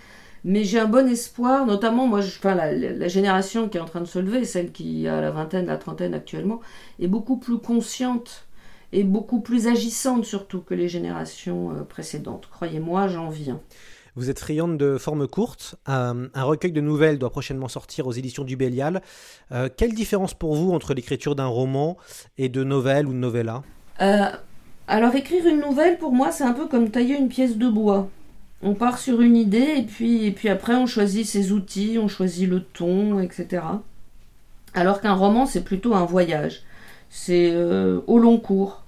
mais 0.43 0.65
j'ai 0.65 0.77
un 0.79 0.87
bon 0.87 1.07
espoir, 1.09 1.65
notamment 1.65 2.05
moi, 2.05 2.19
je, 2.19 2.37
enfin, 2.37 2.53
la, 2.53 2.73
la, 2.73 3.07
génération 3.07 3.69
qui 3.69 3.77
est 3.77 3.81
en 3.81 3.85
train 3.85 4.01
de 4.01 4.05
se 4.05 4.19
lever, 4.19 4.43
celle 4.43 4.71
qui 4.73 5.07
a 5.07 5.21
la 5.21 5.31
vingtaine, 5.31 5.67
la 5.67 5.77
trentaine 5.77 6.13
actuellement, 6.13 6.59
est 6.99 7.07
beaucoup 7.07 7.37
plus 7.37 7.59
consciente 7.59 8.47
et 8.91 9.03
beaucoup 9.03 9.39
plus 9.39 9.67
agissante 9.67 10.25
surtout 10.25 10.61
que 10.61 10.73
les 10.73 10.89
générations 10.89 11.71
euh, 11.71 11.83
précédentes. 11.83 12.47
Croyez-moi, 12.51 13.07
j'en 13.07 13.29
viens. 13.29 13.61
Vous 14.17 14.29
êtes 14.29 14.39
friande 14.39 14.77
de 14.77 14.97
forme 14.97 15.27
courte. 15.27 15.75
Euh, 15.87 16.27
un 16.33 16.43
recueil 16.43 16.73
de 16.73 16.81
nouvelles 16.81 17.19
doit 17.19 17.29
prochainement 17.29 17.69
sortir 17.69 18.07
aux 18.07 18.11
éditions 18.11 18.43
du 18.43 18.57
Bélial. 18.57 19.01
Euh, 19.53 19.69
quelle 19.75 19.93
différence 19.93 20.33
pour 20.33 20.55
vous 20.55 20.73
entre 20.73 20.93
l'écriture 20.93 21.35
d'un 21.35 21.45
roman 21.45 21.97
et 22.37 22.49
de 22.49 22.63
nouvelles 22.63 23.07
ou 23.07 23.13
de 23.13 23.17
novella 23.17 23.63
Alors 24.87 25.15
écrire 25.15 25.45
une 25.47 25.61
nouvelle, 25.61 25.97
pour 25.97 26.11
moi, 26.11 26.31
c'est 26.31 26.43
un 26.43 26.53
peu 26.53 26.67
comme 26.67 26.89
tailler 26.89 27.15
une 27.15 27.29
pièce 27.29 27.57
de 27.57 27.69
bois. 27.69 28.09
On 28.61 28.73
part 28.73 28.97
sur 28.97 29.21
une 29.21 29.37
idée 29.37 29.75
et 29.77 29.83
puis, 29.83 30.25
et 30.25 30.31
puis 30.31 30.49
après 30.49 30.75
on 30.75 30.87
choisit 30.87 31.25
ses 31.25 31.51
outils, 31.51 31.97
on 32.01 32.07
choisit 32.07 32.49
le 32.49 32.63
ton, 32.63 33.19
etc. 33.19 33.61
Alors 34.73 34.99
qu'un 34.99 35.13
roman, 35.13 35.45
c'est 35.45 35.63
plutôt 35.63 35.93
un 35.93 36.05
voyage 36.05 36.63
c'est 37.09 37.51
euh, 37.53 38.01
au 38.07 38.19
long 38.19 38.37
cours. 38.37 38.83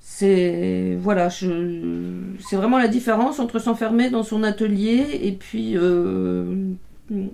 C'est 0.00 0.96
voilà, 0.98 1.30
c'est 1.30 2.56
vraiment 2.56 2.78
la 2.78 2.88
différence 2.88 3.38
entre 3.38 3.58
s'enfermer 3.58 4.10
dans 4.10 4.22
son 4.22 4.42
atelier 4.42 5.20
et 5.22 5.32
puis 5.32 5.76
euh, 5.76 6.72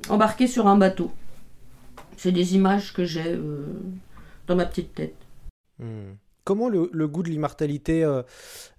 embarquer 0.08 0.46
sur 0.46 0.66
un 0.66 0.76
bateau. 0.76 1.10
C'est 2.16 2.32
des 2.32 2.54
images 2.54 2.92
que 2.92 3.04
j'ai 3.04 3.32
euh, 3.34 3.66
dans 4.46 4.56
ma 4.56 4.66
petite 4.66 4.94
tête. 4.94 5.16
Hmm. 5.78 6.14
Comment 6.44 6.68
le, 6.68 7.08
goût 7.08 7.22
de 7.22 7.28
l'immortalité 7.28 8.04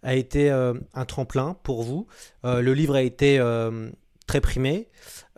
a 0.02 0.16
été 0.16 0.50
un 0.50 1.06
tremplin 1.06 1.58
pour 1.64 1.84
vous? 1.84 2.08
Le 2.46 2.72
livre 2.72 2.96
a 2.96 3.02
été 3.02 3.42
très 4.28 4.42
primé. 4.42 4.90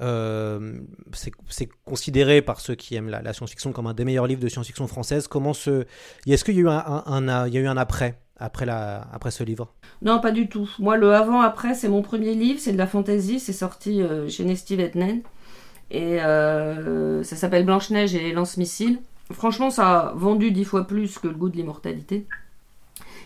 Euh, 0.01 0.79
c'est 1.11 1.69
considéré 1.85 2.41
par 2.41 2.59
ceux 2.59 2.75
qui 2.75 2.95
aiment 2.95 3.09
la, 3.09 3.33
science-fiction 3.33 3.71
comme 3.71 3.87
un 3.87 3.93
des 3.93 4.03
meilleurs 4.03 4.27
livres 4.27 4.41
de 4.41 4.49
science-fiction 4.49 4.87
française. 4.87 5.27
Comment 5.27 5.53
ce, 5.53 5.85
est-ce 6.27 6.43
qu'il 6.43 6.55
y 6.55 6.59
a 6.59 6.61
eu 6.61 7.67
un 7.67 7.77
après? 7.77 8.19
Après, 8.39 9.31
ce 9.31 9.43
livre? 9.43 9.73
Non, 10.01 10.19
pas 10.19 10.31
du 10.31 10.47
tout. 10.47 10.69
Moi, 10.79 10.97
le 10.97 11.13
avant-après, 11.13 11.73
c'est 11.73 11.89
mon 11.89 12.01
premier 12.01 12.33
livre, 12.33 12.59
c'est 12.59 12.73
de 12.73 12.77
la 12.77 12.87
fantasy, 12.87 13.39
c'est 13.39 13.53
sorti 13.53 14.01
euh, 14.01 14.29
chez 14.29 14.45
Nesty 14.45 14.75
Vetnen. 14.75 15.21
Et 15.91 16.21
euh, 16.21 17.23
ça 17.23 17.35
s'appelle 17.35 17.65
Blanche-Neige 17.65 18.15
et 18.15 18.19
les 18.19 18.31
lance-missiles. 18.31 18.99
Franchement, 19.31 19.69
ça 19.69 19.99
a 19.99 20.13
vendu 20.13 20.51
dix 20.51 20.65
fois 20.65 20.87
plus 20.87 21.19
que 21.19 21.27
le 21.27 21.33
goût 21.33 21.49
de 21.49 21.57
l'immortalité. 21.57 22.25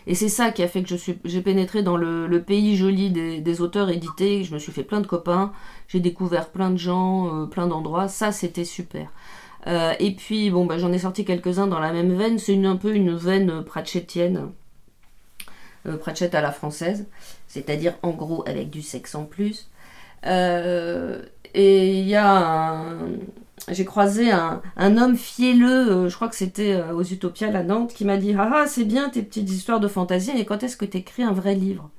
Et 0.06 0.14
c'est 0.14 0.28
ça 0.28 0.50
qui 0.50 0.62
a 0.62 0.68
fait 0.68 0.82
que 0.82 0.94
j'ai 1.24 1.40
pénétré 1.40 1.82
dans 1.82 1.96
le, 1.96 2.42
pays 2.42 2.76
joli 2.76 3.10
des, 3.10 3.60
auteurs 3.60 3.90
édités. 3.90 4.44
Je 4.44 4.52
me 4.52 4.58
suis 4.58 4.72
fait 4.72 4.82
plein 4.82 5.00
de 5.00 5.06
copains, 5.06 5.52
j'ai 5.88 6.00
découvert 6.00 6.50
plein 6.50 6.70
de 6.70 6.76
gens, 6.76 7.44
euh, 7.44 7.46
plein 7.46 7.66
d'endroits. 7.66 8.08
Ça, 8.08 8.32
c'était 8.32 8.64
super. 8.64 9.08
Euh, 9.66 9.94
et 9.98 10.14
puis, 10.14 10.50
bon, 10.50 10.66
bah, 10.66 10.78
j'en 10.78 10.92
ai 10.92 10.98
sorti 10.98 11.24
quelques-uns 11.24 11.66
dans 11.66 11.78
la 11.80 11.92
même 11.92 12.14
veine. 12.14 12.38
C'est 12.38 12.62
un 12.64 12.76
peu 12.76 12.94
une 12.94 13.14
veine 13.14 13.64
pratchettienne. 13.64 14.50
Euh, 15.86 15.96
Pratchett 15.96 16.34
à 16.34 16.40
la 16.40 16.52
française. 16.52 17.06
C'est-à-dire, 17.48 17.94
en 18.02 18.10
gros, 18.10 18.44
avec 18.46 18.70
du 18.70 18.82
sexe 18.82 19.14
en 19.14 19.24
plus. 19.24 19.68
et 20.24 22.00
il 22.00 22.08
y 22.08 22.16
a 22.16 22.84
j'ai 23.68 23.84
croisé 23.84 24.30
un, 24.30 24.62
homme 24.76 25.16
fielleux, 25.16 25.90
euh, 25.90 26.08
je 26.08 26.14
crois 26.14 26.28
que 26.28 26.36
c'était 26.36 26.74
euh, 26.74 26.92
aux 26.92 27.02
Utopiales 27.02 27.56
à 27.56 27.62
Nantes, 27.62 27.94
qui 27.94 28.04
m'a 28.04 28.16
dit 28.16 28.34
Ah, 28.36 28.50
ah 28.52 28.66
c'est 28.66 28.84
bien 28.84 29.08
tes 29.08 29.22
petites 29.22 29.48
histoires 29.50 29.80
de 29.80 29.88
fantaisie, 29.88 30.32
mais 30.34 30.44
quand 30.44 30.62
est-ce 30.62 30.76
que 30.76 30.84
tu 30.84 30.98
écris 30.98 31.22
un 31.22 31.32
vrai 31.32 31.54
livre? 31.54 31.90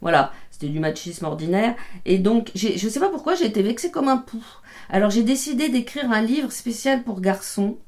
Voilà, 0.00 0.32
du 0.68 0.80
machisme 0.80 1.24
ordinaire. 1.24 1.74
Et 2.04 2.18
donc, 2.18 2.50
je 2.54 2.88
sais 2.88 3.00
pas 3.00 3.08
pourquoi, 3.08 3.34
j'ai 3.34 3.46
été 3.46 3.62
vexée 3.62 3.90
comme 3.90 4.08
un 4.08 4.18
pou. 4.18 4.42
Alors, 4.90 5.10
j'ai 5.10 5.22
décidé 5.22 5.68
d'écrire 5.68 6.10
un 6.10 6.22
livre 6.22 6.52
spécial 6.52 7.02
pour 7.02 7.20
garçons 7.20 7.78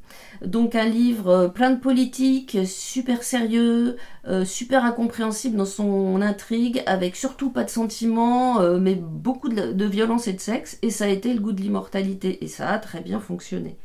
donc 0.45 0.75
un 0.75 0.85
livre 0.85 1.29
euh, 1.29 1.49
plein 1.49 1.71
de 1.71 1.81
politique, 1.81 2.59
super 2.67 3.23
sérieux, 3.23 3.97
euh, 4.27 4.45
super 4.45 4.85
incompréhensible 4.85 5.57
dans 5.57 5.65
son 5.65 6.21
intrigue, 6.21 6.83
avec 6.87 7.17
surtout 7.17 7.51
pas 7.51 7.65
de 7.65 7.71
sentiments, 7.71 8.61
euh, 8.61 8.79
mais 8.79 8.95
beaucoup 8.95 9.49
de, 9.49 9.85
violence 9.85 10.29
et 10.29 10.33
de 10.33 10.41
sexe, 10.41 10.79
et 10.83 10.91
ça 10.91 11.05
a 11.05 11.09
été 11.09 11.33
le 11.33 11.41
goût 11.41 11.53
de 11.53 11.61
l'immortalité, 11.61 12.43
et 12.43 12.49
ça 12.49 12.71
a 12.71 12.79
très 12.79 13.01
bien 13.01 13.21
fonctionné. 13.21 13.77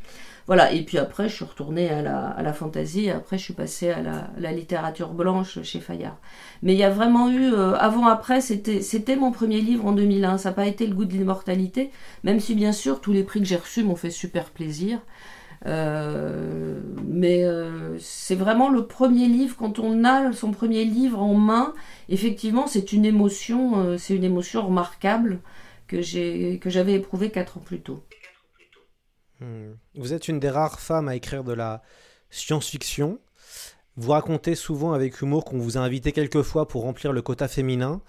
Voilà, 0.49 0.73
et 0.73 0.81
puis 0.81 0.97
après, 0.97 1.29
je 1.29 1.35
suis 1.35 1.45
retournée 1.45 1.91
à 1.91 2.01
la, 2.01 2.25
à 2.29 2.41
la 2.41 2.53
fantasy, 2.53 3.05
et 3.05 3.11
après, 3.11 3.37
je 3.37 3.43
suis 3.43 3.53
passée 3.53 3.91
à 3.91 4.01
la, 4.01 4.31
la 4.39 4.51
littérature 4.51 5.09
blanche 5.09 5.61
chez 5.61 5.79
Fayard. 5.79 6.17
Mais 6.63 6.73
il 6.73 6.79
y 6.79 6.83
a 6.83 6.89
vraiment 6.89 7.29
eu, 7.29 7.53
euh, 7.53 7.75
avant-après, 7.75 8.41
c'était, 8.41 9.15
mon 9.15 9.31
premier 9.31 9.61
livre 9.61 9.85
en 9.85 9.91
2001, 9.91 10.39
ça 10.39 10.49
n'a 10.49 10.55
pas 10.55 10.65
été 10.65 10.87
Le 10.87 10.95
goût 10.95 11.05
de 11.05 11.13
l'immortalité, 11.13 11.91
même 12.23 12.39
si 12.39 12.55
bien 12.55 12.71
sûr, 12.71 12.99
tous 12.99 13.13
les 13.13 13.21
prix 13.21 13.41
que 13.41 13.45
j'ai 13.45 13.57
reçus 13.57 13.83
m'ont 13.83 13.95
fait 13.95 14.09
super 14.09 14.45
plaisir. 14.45 14.97
Euh, 15.67 16.81
mais 17.05 17.43
euh, 17.43 17.99
c'est 17.99 18.33
vraiment 18.33 18.71
le 18.71 18.87
premier 18.87 19.27
livre, 19.27 19.55
quand 19.55 19.77
on 19.77 20.03
a 20.03 20.33
son 20.33 20.49
premier 20.49 20.83
livre 20.83 21.21
en 21.21 21.35
main, 21.35 21.75
effectivement, 22.09 22.65
c'est 22.65 22.91
une 22.91 23.05
émotion, 23.05 23.99
c'est 23.99 24.15
une 24.15 24.23
émotion 24.23 24.65
remarquable 24.65 25.41
que 25.85 26.01
j'avais 26.01 26.93
éprouvée 26.93 27.29
quatre 27.29 27.59
ans 27.59 27.63
plus 27.63 27.81
tôt. 27.81 28.03
Hmm. 29.39 29.73
Vous 29.95 30.13
êtes 30.13 30.27
une 30.27 30.39
des 30.39 30.49
rares 30.49 30.79
femmes 30.79 31.07
à 31.07 31.15
écrire 31.15 31.43
de 31.43 31.53
la 31.53 31.81
science-fiction. 32.29 33.19
Vous 33.95 34.11
racontez 34.11 34.55
souvent 34.55 34.93
avec 34.93 35.21
humour 35.21 35.45
qu'on 35.45 35.57
vous 35.57 35.77
a 35.77 35.81
invité 35.81 36.11
quelques 36.11 36.41
fois 36.41 36.67
pour 36.67 36.83
remplir 36.83 37.11
le 37.11 37.21
quota 37.21 37.47
féminin. 37.47 38.01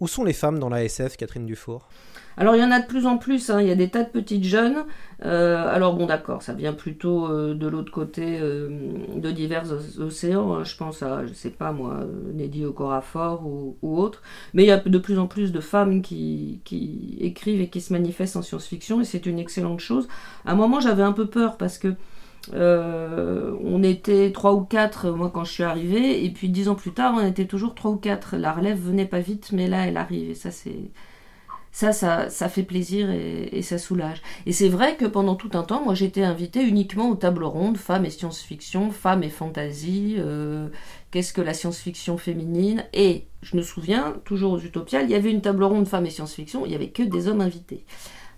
Où 0.00 0.08
sont 0.08 0.24
les 0.24 0.32
femmes 0.32 0.58
dans 0.58 0.68
la 0.68 0.84
SF, 0.84 1.16
Catherine 1.16 1.46
Dufour? 1.46 1.88
Alors 2.36 2.56
il 2.56 2.62
y 2.62 2.64
en 2.64 2.70
a 2.70 2.80
de 2.80 2.86
plus 2.86 3.06
en 3.06 3.18
plus, 3.18 3.50
hein. 3.50 3.60
il 3.60 3.68
y 3.68 3.70
a 3.70 3.74
des 3.74 3.88
tas 3.88 4.02
de 4.04 4.08
petites 4.08 4.44
jeunes. 4.44 4.84
Euh, 5.24 5.72
alors 5.72 5.94
bon 5.94 6.06
d'accord, 6.06 6.42
ça 6.42 6.52
vient 6.52 6.72
plutôt 6.72 7.26
euh, 7.26 7.54
de 7.54 7.68
l'autre 7.68 7.92
côté 7.92 8.38
euh, 8.40 8.68
de 9.16 9.30
divers 9.30 9.64
océans. 10.00 10.54
hein. 10.54 10.64
Je 10.64 10.76
pense 10.76 11.02
à, 11.02 11.24
je 11.26 11.32
sais 11.32 11.50
pas 11.50 11.70
moi, 11.72 12.00
euh, 12.00 12.32
Neddy 12.34 12.64
Okorafor 12.64 13.46
ou, 13.46 13.76
ou 13.82 13.98
autre. 14.00 14.22
Mais 14.52 14.64
il 14.64 14.66
y 14.66 14.72
a 14.72 14.78
de 14.78 14.98
plus 14.98 15.18
en 15.18 15.26
plus 15.28 15.52
de 15.52 15.60
femmes 15.60 16.02
qui, 16.02 16.60
qui 16.64 17.16
écrivent 17.20 17.60
et 17.60 17.68
qui 17.68 17.80
se 17.80 17.92
manifestent 17.92 18.36
en 18.36 18.42
science-fiction 18.42 19.00
et 19.00 19.04
c'est 19.04 19.26
une 19.26 19.38
excellente 19.38 19.80
chose. 19.80 20.08
À 20.44 20.52
un 20.52 20.54
moment 20.56 20.80
j'avais 20.80 21.04
un 21.04 21.12
peu 21.12 21.26
peur 21.26 21.56
parce 21.56 21.78
que 21.78 21.94
euh, 22.54 23.56
on 23.62 23.84
était 23.84 24.32
trois 24.32 24.54
ou 24.54 24.62
quatre 24.62 25.10
moi 25.12 25.30
quand 25.32 25.44
je 25.44 25.52
suis 25.52 25.62
arrivée 25.62 26.24
et 26.24 26.30
puis 26.30 26.48
dix 26.48 26.68
ans 26.68 26.74
plus 26.74 26.90
tard 26.92 27.14
on 27.16 27.24
était 27.24 27.44
toujours 27.46 27.76
trois 27.76 27.92
ou 27.92 27.96
quatre. 27.96 28.36
La 28.36 28.50
relève 28.52 28.80
venait 28.80 29.06
pas 29.06 29.20
vite 29.20 29.50
mais 29.52 29.68
là 29.68 29.86
elle 29.86 29.96
arrive 29.96 30.30
et 30.30 30.34
ça 30.34 30.50
c'est 30.50 30.90
ça, 31.72 31.92
ça, 31.92 32.28
ça 32.28 32.48
fait 32.50 32.62
plaisir 32.62 33.10
et, 33.10 33.62
ça 33.62 33.78
soulage. 33.78 34.20
Et 34.44 34.52
c'est 34.52 34.68
vrai 34.68 34.96
que 34.96 35.06
pendant 35.06 35.34
tout 35.34 35.50
un 35.54 35.62
temps, 35.62 35.82
moi 35.82 35.94
j'étais 35.94 36.22
invitée 36.22 36.62
uniquement 36.62 37.08
aux 37.08 37.14
tables 37.14 37.44
rondes, 37.44 37.78
femmes 37.78 38.04
et 38.04 38.10
science-fiction, 38.10 38.90
femmes 38.90 39.22
et 39.22 39.30
fantasy, 39.30 40.16
euh, 40.18 40.68
qu'est-ce 41.10 41.32
que 41.32 41.40
la 41.40 41.54
science-fiction 41.54 42.18
féminine. 42.18 42.84
Et 42.92 43.24
je 43.40 43.56
me 43.56 43.62
souviens, 43.62 44.16
toujours 44.24 44.52
aux 44.52 44.60
Utopias, 44.60 45.02
il 45.02 45.10
y 45.10 45.14
avait 45.14 45.30
une 45.30 45.40
table 45.40 45.64
ronde 45.64 45.88
femmes 45.88 46.06
et 46.06 46.10
science-fiction, 46.10 46.66
il 46.66 46.68
n'y 46.68 46.74
avait 46.74 46.90
que 46.90 47.02
des 47.02 47.26
hommes 47.26 47.40
invités. 47.40 47.84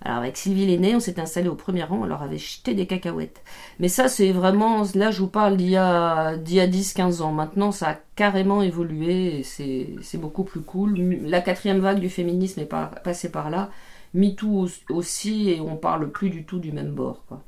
Alors 0.02 0.18
avec 0.18 0.36
Sylvie 0.36 0.66
Lenné, 0.66 0.94
on 0.94 1.00
s'est 1.00 1.18
installé 1.18 1.48
au 1.48 1.54
premier 1.54 1.82
rang, 1.82 2.00
on 2.02 2.04
leur 2.04 2.22
avait 2.22 2.38
jeté 2.38 2.74
des 2.74 2.86
cacahuètes. 2.86 3.42
Mais 3.78 3.88
ça, 3.88 4.08
c'est 4.08 4.32
vraiment, 4.32 4.82
là 4.94 5.10
je 5.10 5.20
vous 5.20 5.28
parle 5.28 5.56
d'il 5.56 5.70
y 5.70 5.76
a, 5.76 6.34
y 6.34 6.60
a 6.60 6.66
10-15 6.66 7.22
ans. 7.22 7.32
Maintenant, 7.32 7.72
ça 7.72 7.90
a 7.90 7.96
carrément 8.16 8.62
évolué 8.62 9.38
et 9.38 9.42
c'est, 9.42 10.18
beaucoup 10.18 10.44
plus 10.44 10.60
cool. 10.60 10.98
La 11.22 11.40
quatrième 11.40 11.80
vague 11.80 12.00
du 12.00 12.10
féminisme 12.10 12.60
est 12.60 12.66
par, 12.66 12.90
passée 13.02 13.30
par 13.30 13.50
là. 13.50 13.70
MeToo 14.12 14.68
aussi, 14.90 15.50
et 15.50 15.60
on 15.60 15.76
parle 15.76 16.10
plus 16.10 16.30
du 16.30 16.44
tout 16.44 16.60
du 16.60 16.70
même 16.70 16.92
bord. 16.92 17.24
Quoi. 17.26 17.42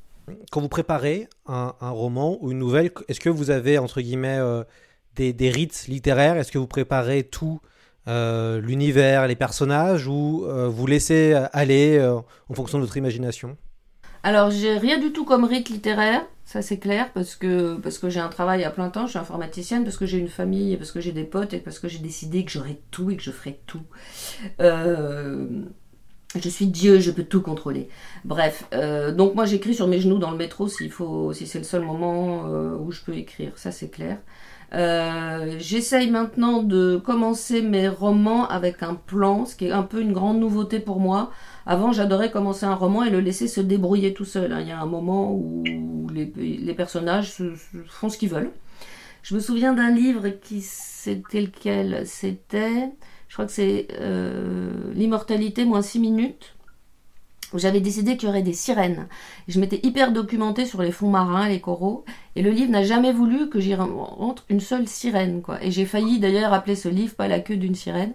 Quand 0.50 0.60
vous 0.60 0.68
préparez 0.68 1.28
un, 1.46 1.74
un 1.80 1.90
roman 1.90 2.38
ou 2.40 2.50
une 2.50 2.58
nouvelle, 2.58 2.90
est-ce 3.08 3.20
que 3.20 3.30
vous 3.30 3.50
avez, 3.50 3.78
entre 3.78 4.00
guillemets, 4.00 4.38
euh, 4.38 4.64
des, 5.14 5.32
des 5.32 5.50
rites 5.50 5.86
littéraires? 5.88 6.36
Est-ce 6.36 6.50
que 6.50 6.58
vous 6.58 6.66
préparez 6.66 7.22
tout 7.22 7.60
euh, 8.08 8.60
l'univers, 8.60 9.26
les 9.26 9.34
personnages, 9.34 10.06
ou 10.06 10.44
euh, 10.46 10.68
vous 10.68 10.86
laissez 10.86 11.34
aller 11.52 11.98
euh, 11.98 12.18
en 12.48 12.54
fonction 12.54 12.78
de 12.78 12.84
votre 12.84 12.96
imagination? 12.96 13.56
Alors, 14.22 14.50
j'ai 14.50 14.78
rien 14.78 14.98
du 14.98 15.12
tout 15.12 15.24
comme 15.24 15.44
rite 15.44 15.68
littéraire, 15.68 16.22
ça 16.44 16.62
c'est 16.62 16.78
clair, 16.78 17.10
parce 17.12 17.34
que, 17.34 17.80
j'ai 18.04 18.20
un 18.20 18.28
travail 18.28 18.62
à 18.64 18.70
plein 18.70 18.90
temps, 18.90 19.06
je 19.06 19.10
suis 19.10 19.18
informaticienne, 19.18 19.84
parce 19.84 19.96
que 19.96 20.06
j'ai 20.06 20.18
une 20.18 20.28
famille, 20.28 20.76
parce 20.76 20.92
que 20.92 21.00
j'ai 21.00 21.12
des 21.12 21.24
potes, 21.24 21.52
et 21.52 21.58
parce 21.58 21.78
que 21.78 21.88
j'ai 21.88 21.98
décidé 21.98 22.44
que 22.44 22.50
j'aurais 22.52 22.78
tout 22.90 23.10
et 23.10 23.16
que 23.16 23.22
je 23.22 23.30
ferais 23.30 23.58
tout. 23.66 23.82
Je 24.60 26.48
suis 26.48 26.66
Dieu, 26.66 27.00
je 27.00 27.10
peux 27.10 27.24
tout 27.24 27.40
contrôler. 27.40 27.88
Bref, 28.24 28.64
donc 29.16 29.34
moi 29.34 29.46
j'écris 29.46 29.74
sur 29.74 29.86
mes 29.86 30.00
genoux 30.00 30.18
dans 30.18 30.32
le 30.32 30.36
métro 30.36 30.68
si 30.68 30.90
c'est 31.46 31.58
le 31.58 31.64
seul 31.64 31.82
moment 31.82 32.44
où 32.78 32.90
je 32.92 33.00
peux 33.02 33.14
écrire, 33.14 33.52
ça 33.56 33.70
c'est 33.70 33.88
clair. 33.88 34.18
Euh, 34.74 35.56
J'essaye 35.58 36.10
maintenant 36.10 36.62
de 36.62 36.96
commencer 36.96 37.62
mes 37.62 37.88
romans 37.88 38.48
avec 38.48 38.82
un 38.82 38.94
plan, 38.94 39.44
ce 39.44 39.54
qui 39.56 39.66
est 39.66 39.72
un 39.72 39.82
peu 39.82 40.00
une 40.00 40.12
grande 40.12 40.40
nouveauté 40.40 40.80
pour 40.80 41.00
moi. 41.00 41.30
Avant, 41.66 41.92
j'adorais 41.92 42.30
commencer 42.30 42.66
un 42.66 42.74
roman 42.74 43.04
et 43.04 43.10
le 43.10 43.20
laisser 43.20 43.48
se 43.48 43.60
débrouiller 43.60 44.12
tout 44.14 44.24
seul. 44.24 44.52
hein. 44.52 44.60
Il 44.60 44.68
y 44.68 44.72
a 44.72 44.80
un 44.80 44.86
moment 44.86 45.32
où 45.32 46.08
les, 46.12 46.74
personnages 46.74 47.34
font 47.86 48.08
ce 48.08 48.18
qu'ils 48.18 48.30
veulent. 48.30 48.50
Je 49.22 49.34
me 49.34 49.40
souviens 49.40 49.72
d'un 49.72 49.90
livre 49.90 50.28
qui 50.28 50.60
c'était 50.62 51.40
lequel? 51.40 52.02
C'était, 52.06 52.90
je 53.28 53.34
crois 53.34 53.46
que 53.46 53.52
c'est 53.52 53.88
euh, 54.00 54.92
L'immortalité 54.94 55.64
moins 55.64 55.82
6 55.82 56.00
minutes 56.00 56.55
j'avais 57.58 57.80
décidé 57.80 58.16
qu'il 58.16 58.28
y 58.28 58.30
aurait 58.30 58.42
des 58.42 58.52
sirènes. 58.52 59.06
Je 59.48 59.60
m'étais 59.60 59.80
hyper 59.82 60.12
documentée 60.12 60.66
sur 60.66 60.82
les 60.82 60.92
fonds 60.92 61.10
marins, 61.10 61.48
les 61.48 61.60
coraux, 61.60 62.04
et 62.34 62.42
le 62.42 62.50
livre 62.50 62.70
n'a 62.70 62.82
jamais 62.82 63.12
voulu 63.12 63.48
que 63.48 63.60
j'y 63.60 63.74
rentre 63.74 64.44
une 64.48 64.60
seule 64.60 64.88
sirène. 64.88 65.42
Et 65.60 65.70
j'ai 65.70 65.86
failli 65.86 66.18
d'ailleurs 66.18 66.52
appeler 66.52 66.76
ce 66.76 66.88
livre 66.88 67.14
pas 67.14 67.28
la 67.28 67.40
queue 67.40 67.56
d'une 67.56 67.74
sirène. 67.74 68.12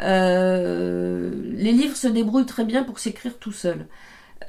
Euh, 0.00 1.30
les 1.52 1.72
livres 1.72 1.96
se 1.96 2.08
débrouillent 2.08 2.46
très 2.46 2.64
bien 2.64 2.82
pour 2.84 2.98
s'écrire 2.98 3.38
tout 3.38 3.52
seuls. 3.52 3.86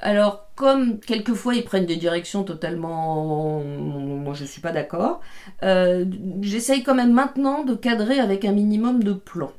Alors, 0.00 0.48
comme 0.56 1.00
quelquefois 1.00 1.54
ils 1.54 1.64
prennent 1.64 1.86
des 1.86 1.96
directions 1.96 2.44
totalement, 2.44 3.62
moi 3.62 4.34
je 4.34 4.44
suis 4.44 4.60
pas 4.60 4.72
d'accord, 4.72 5.20
euh, 5.62 6.04
j'essaye 6.42 6.82
quand 6.82 6.94
même 6.94 7.12
maintenant 7.12 7.64
de 7.64 7.74
cadrer 7.74 8.20
avec 8.20 8.44
un 8.44 8.52
minimum 8.52 9.02
de 9.02 9.12
plan. 9.12 9.52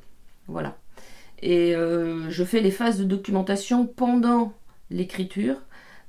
Voilà. 0.48 0.76
Et 1.42 1.76
euh, 1.76 2.30
je 2.30 2.44
fais 2.44 2.62
les 2.62 2.72
phases 2.72 2.98
de 2.98 3.04
documentation 3.04 3.86
pendant 3.86 4.54
l'écriture 4.90 5.58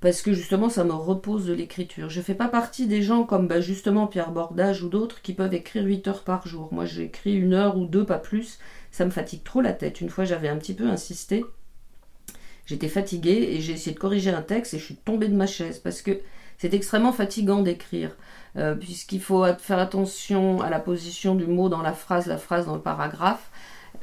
parce 0.00 0.22
que 0.22 0.32
justement 0.32 0.68
ça 0.68 0.84
me 0.84 0.92
repose 0.92 1.46
de 1.46 1.52
l'écriture. 1.52 2.08
Je 2.08 2.20
fais 2.20 2.34
pas 2.34 2.48
partie 2.48 2.86
des 2.86 3.02
gens 3.02 3.24
comme 3.24 3.48
bah, 3.48 3.60
justement 3.60 4.06
Pierre 4.06 4.30
Bordage 4.30 4.82
ou 4.82 4.88
d'autres 4.88 5.20
qui 5.22 5.34
peuvent 5.34 5.54
écrire 5.54 5.84
8 5.84 6.08
heures 6.08 6.24
par 6.24 6.46
jour. 6.46 6.72
Moi 6.72 6.86
j'écris 6.86 7.34
une 7.34 7.52
heure 7.52 7.76
ou 7.76 7.86
deux, 7.86 8.06
pas 8.06 8.18
plus. 8.18 8.58
Ça 8.90 9.04
me 9.04 9.10
fatigue 9.10 9.42
trop 9.44 9.60
la 9.60 9.72
tête. 9.72 10.00
Une 10.00 10.08
fois 10.08 10.24
j'avais 10.24 10.48
un 10.48 10.56
petit 10.56 10.74
peu 10.74 10.88
insisté. 10.88 11.44
J'étais 12.64 12.88
fatiguée 12.88 13.48
et 13.52 13.60
j'ai 13.60 13.72
essayé 13.72 13.94
de 13.94 14.00
corriger 14.00 14.30
un 14.30 14.42
texte 14.42 14.74
et 14.74 14.78
je 14.78 14.84
suis 14.84 14.96
tombée 14.96 15.28
de 15.28 15.36
ma 15.36 15.46
chaise 15.46 15.78
parce 15.78 16.02
que 16.02 16.20
c'est 16.58 16.74
extrêmement 16.74 17.12
fatigant 17.12 17.62
d'écrire. 17.62 18.16
Euh, 18.56 18.74
puisqu'il 18.74 19.20
faut 19.20 19.44
faire 19.58 19.78
attention 19.78 20.62
à 20.62 20.70
la 20.70 20.80
position 20.80 21.34
du 21.34 21.46
mot 21.46 21.68
dans 21.68 21.82
la 21.82 21.92
phrase, 21.92 22.26
la 22.26 22.38
phrase 22.38 22.66
dans 22.66 22.74
le 22.74 22.80
paragraphe 22.80 23.50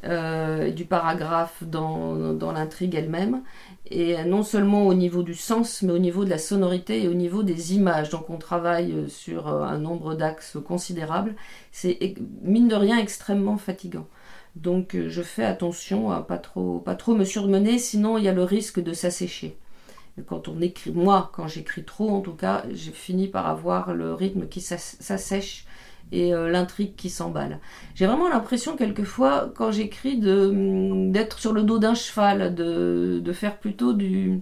euh, 0.03 0.69
du 0.69 0.85
paragraphe 0.85 1.63
dans, 1.63 2.51
l'intrigue 2.51 2.93
elle-même, 2.93 3.41
et 3.89 4.23
non 4.23 4.43
seulement 4.43 4.85
au 4.85 4.93
niveau 4.93 5.23
du 5.23 5.33
sens, 5.33 5.81
mais 5.81 5.93
au 5.93 5.97
niveau 5.97 6.25
de 6.25 6.29
la 6.29 6.37
sonorité 6.37 7.03
et 7.03 7.07
au 7.07 7.15
niveau 7.15 7.41
des 7.41 7.73
images. 7.73 8.09
Donc 8.09 8.29
on 8.29 8.37
travaille 8.37 9.09
sur 9.09 9.47
euh, 9.47 9.63
un 9.63 9.79
nombre 9.79 10.13
d'axes 10.13 10.57
considérable. 10.63 11.35
C'est 11.71 12.15
mine 12.43 12.67
de 12.67 12.75
rien 12.75 12.99
extrêmement 12.99 13.57
fatigant. 13.57 14.07
Donc 14.55 14.95
euh, 14.95 15.09
je 15.09 15.23
fais 15.23 15.43
attention 15.43 16.11
à 16.11 16.21
pas 16.21 16.37
trop, 16.37 16.79
pas 16.79 16.95
trop 16.95 17.15
me 17.15 17.25
surmener, 17.25 17.79
sinon 17.79 18.17
il 18.17 18.25
y 18.25 18.29
a 18.29 18.33
le 18.33 18.43
risque 18.43 18.79
de 18.79 18.93
s'assécher. 18.93 19.57
Quand 20.27 20.47
on 20.47 20.61
écrit, 20.61 20.91
moi, 20.91 21.31
quand 21.33 21.47
j'écris 21.47 21.83
trop, 21.83 22.09
en 22.09 22.21
tout 22.21 22.35
cas, 22.35 22.63
j'ai 22.71 22.91
fini 22.91 23.27
par 23.27 23.47
avoir 23.47 23.93
le 23.93 24.13
rythme 24.13 24.47
qui 24.47 24.61
s'assèche 24.61 25.65
et 26.11 26.33
euh, 26.33 26.49
l'intrigue 26.49 26.95
qui 26.95 27.09
s'emballe. 27.09 27.59
J'ai 27.95 28.05
vraiment 28.05 28.29
l'impression 28.29 28.75
quelquefois 28.75 29.51
quand 29.55 29.71
j'écris 29.71 30.17
de 30.19 31.11
d'être 31.11 31.39
sur 31.39 31.53
le 31.53 31.63
dos 31.63 31.79
d'un 31.79 31.95
cheval, 31.95 32.55
de, 32.55 33.19
de 33.23 33.33
faire 33.33 33.57
plutôt 33.57 33.93
du 33.93 34.41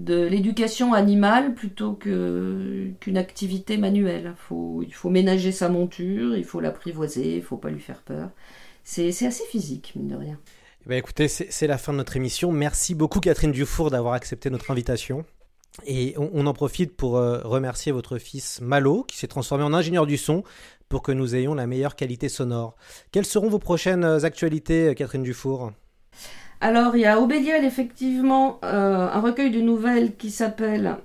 de 0.00 0.22
l'éducation 0.22 0.94
animale 0.94 1.54
plutôt 1.54 1.92
qu'une 1.92 3.16
activité 3.16 3.76
manuelle. 3.76 4.32
Faut, 4.36 4.82
il 4.82 4.94
faut 4.94 5.10
ménager 5.10 5.52
sa 5.52 5.68
monture, 5.68 6.36
il 6.36 6.44
faut 6.44 6.60
l'apprivoiser, 6.60 7.36
il 7.36 7.42
faut 7.42 7.58
pas 7.58 7.70
lui 7.70 7.80
faire 7.80 8.00
peur. 8.00 8.30
C'est 8.82 9.08
assez 9.08 9.44
physique, 9.44 9.92
mine 9.96 10.08
de 10.08 10.16
rien. 10.16 10.38
Eh 10.86 10.88
ben, 10.88 10.96
écoutez, 10.96 11.28
c'est 11.28 11.66
la 11.66 11.76
fin 11.76 11.92
de 11.92 11.98
notre 11.98 12.16
émission. 12.16 12.50
Merci 12.50 12.94
beaucoup 12.94 13.20
Catherine 13.20 13.52
Dufour 13.52 13.90
d'avoir 13.90 14.14
accepté 14.14 14.48
notre 14.48 14.70
invitation. 14.70 15.24
Et 15.86 16.14
on, 16.18 16.46
en 16.46 16.52
profite 16.52 16.96
pour 16.96 17.16
euh, 17.16 17.40
remercier 17.44 17.92
votre 17.92 18.18
fils 18.18 18.60
Malo 18.60 19.04
qui 19.04 19.16
s'est 19.16 19.28
transformé 19.28 19.64
en 19.64 19.72
ingénieur 19.72 20.06
du 20.06 20.16
son 20.16 20.42
pour 20.88 21.02
que 21.02 21.12
nous 21.12 21.34
ayons 21.34 21.54
la 21.54 21.66
meilleure 21.66 21.96
qualité 21.96 22.28
sonore. 22.28 22.76
Quelles 23.12 23.26
seront 23.26 23.48
vos 23.48 23.58
prochaines 23.58 24.04
actualités, 24.04 24.94
Catherine 24.96 25.22
Dufour? 25.22 25.72
Alors, 26.60 26.94
il 26.94 27.02
y 27.02 27.06
a 27.06 27.20
Obélial, 27.20 27.64
effectivement, 27.64 28.58
euh, 28.64 29.08
un 29.08 29.20
recueil 29.20 29.50
de 29.50 29.60
nouvelles 29.60 30.16
qui 30.16 30.30
s'appelle 30.30 30.98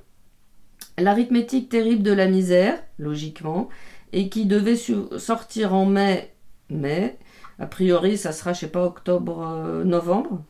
L'arithmétique 0.98 1.70
terrible 1.70 2.04
de 2.04 2.12
la 2.12 2.28
misère, 2.28 2.82
logiquement, 2.98 3.70
et 4.14 4.30
qui 4.30 4.46
devait 4.46 4.78
sortir 5.18 5.74
en 5.74 5.86
mai. 5.86 6.34
mai. 6.70 7.18
A 7.60 7.68
priori, 7.68 8.18
ça 8.18 8.32
sera, 8.32 8.54
je 8.54 8.62
sais 8.62 8.68
pas, 8.68 8.84
octobre-novembre, 8.84 10.44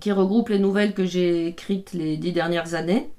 qui 0.00 0.12
regroupe 0.12 0.48
les 0.48 0.58
nouvelles 0.58 0.94
que 0.94 1.04
j'ai 1.04 1.46
écrites 1.46 1.92
les 1.92 2.16
dix 2.16 2.32
dernières 2.32 2.74
années 2.74 3.10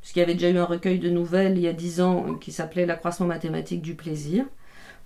puisqu'il 0.00 0.20
y 0.20 0.22
avait 0.22 0.34
déjà 0.34 0.50
eu 0.50 0.58
un 0.58 0.64
recueil 0.64 0.98
de 0.98 1.10
nouvelles 1.10 1.56
il 1.56 1.62
y 1.62 1.68
a 1.68 1.72
dix 1.72 2.00
ans 2.00 2.24
euh, 2.26 2.38
qui 2.38 2.52
s'appelait 2.52 2.86
L'accroissement 2.86 3.26
mathématique 3.26 3.82
du 3.82 3.94
plaisir. 3.94 4.44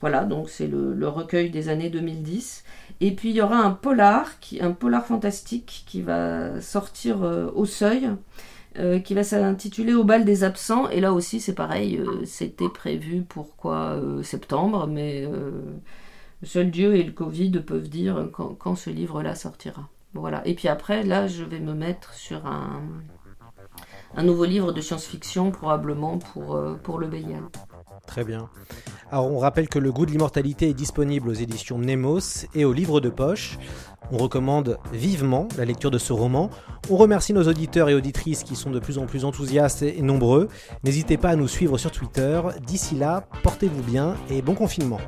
Voilà, 0.01 0.25
donc 0.25 0.51
c'est 0.51 0.67
le, 0.67 1.09
recueil 1.09 1.51
des 1.51 1.69
années 1.69 1.89
2010. 1.89 2.65
Et 3.01 3.13
puis 3.13 3.31
il 3.31 3.37
y 3.37 3.43
aura 3.43 3.57
un 3.57 3.71
polar, 3.71 4.29
un 4.61 4.73
polar 4.73 5.07
fantastique 5.07 5.85
qui 5.87 6.03
va 6.03 6.61
sortir 6.61 7.23
euh, 7.23 7.51
au 7.55 7.65
seuil, 7.65 8.11
euh, 8.79 8.99
qui 8.99 9.15
va 9.15 9.25
s'intituler 9.25 9.95
Au 9.95 10.05
bal 10.05 10.25
des 10.25 10.45
absents. 10.45 10.89
Et 10.91 11.01
là 11.01 11.13
aussi 11.13 11.41
c'est 11.41 11.55
pareil, 11.55 12.01
c'était 12.25 12.69
prévu 12.69 13.23
pour 13.23 13.57
quoi 13.57 13.99
septembre, 14.23 14.87
mais 14.87 15.29
seul 16.43 16.71
Dieu 16.71 16.97
et 16.97 17.03
le 17.03 17.13
Covid 17.13 17.53
peuvent 17.67 17.89
dire 17.89 18.29
quand 18.33 18.75
ce 18.75 18.91
livre-là 18.91 19.35
sortira. 19.35 19.89
Voilà. 20.15 20.47
Et 20.47 20.55
puis 20.55 20.69
après, 20.69 21.03
là, 21.03 21.27
je 21.27 21.45
vais 21.45 21.61
me 21.61 21.75
mettre 21.75 22.15
sur 22.15 22.47
un, 22.47 22.81
nouveau 24.23 24.45
livre 24.45 24.73
de 24.73 24.81
science-fiction, 24.81 25.51
probablement 25.51 26.19
pour, 26.19 26.57
euh, 26.57 26.79
le 26.99 27.07
Bélial. 27.09 27.43
Très 28.07 28.25
bien. 28.25 28.49
Alors 29.11 29.31
on 29.31 29.39
rappelle 29.39 29.69
que 29.69 29.79
le 29.79 29.91
goût 29.93 30.07
de 30.07 30.11
l'immortalité 30.11 30.69
est 30.69 30.75
disponible 30.75 31.29
aux 31.29 31.35
éditions 31.35 31.79
Nemos 31.79 32.47
et 32.55 32.65
au 32.65 32.73
livre 32.73 33.01
de 33.01 33.09
poche. 33.09 33.59
On 34.13 34.19
recommande 34.19 34.79
vivement 34.93 35.49
la 35.57 35.65
lecture 35.65 35.91
de 35.91 35.99
ce 35.99 36.13
roman. 36.13 36.51
On 36.91 36.97
remercie 36.97 37.33
nos 37.33 37.49
auditeurs 37.49 37.89
et 37.89 37.95
auditrices 37.95 38.45
qui 38.45 38.57
sont 38.57 38.71
de 38.71 38.79
plus 38.79 38.99
en 38.99 39.07
plus 39.07 39.25
enthousiastes 39.25 39.83
et 39.83 40.03
nombreux. 40.03 40.49
N'hésitez 40.85 41.17
pas 41.17 41.31
à 41.31 41.37
nous 41.37 41.49
suivre 41.49 41.79
sur 41.79 41.91
Twitter. 41.91 42.43
D'ici 42.67 42.97
là, 42.97 43.25
portez-vous 43.43 43.83
bien 43.83 44.15
et 44.29 44.43
bon 44.43 44.55
confinement. 44.55 45.01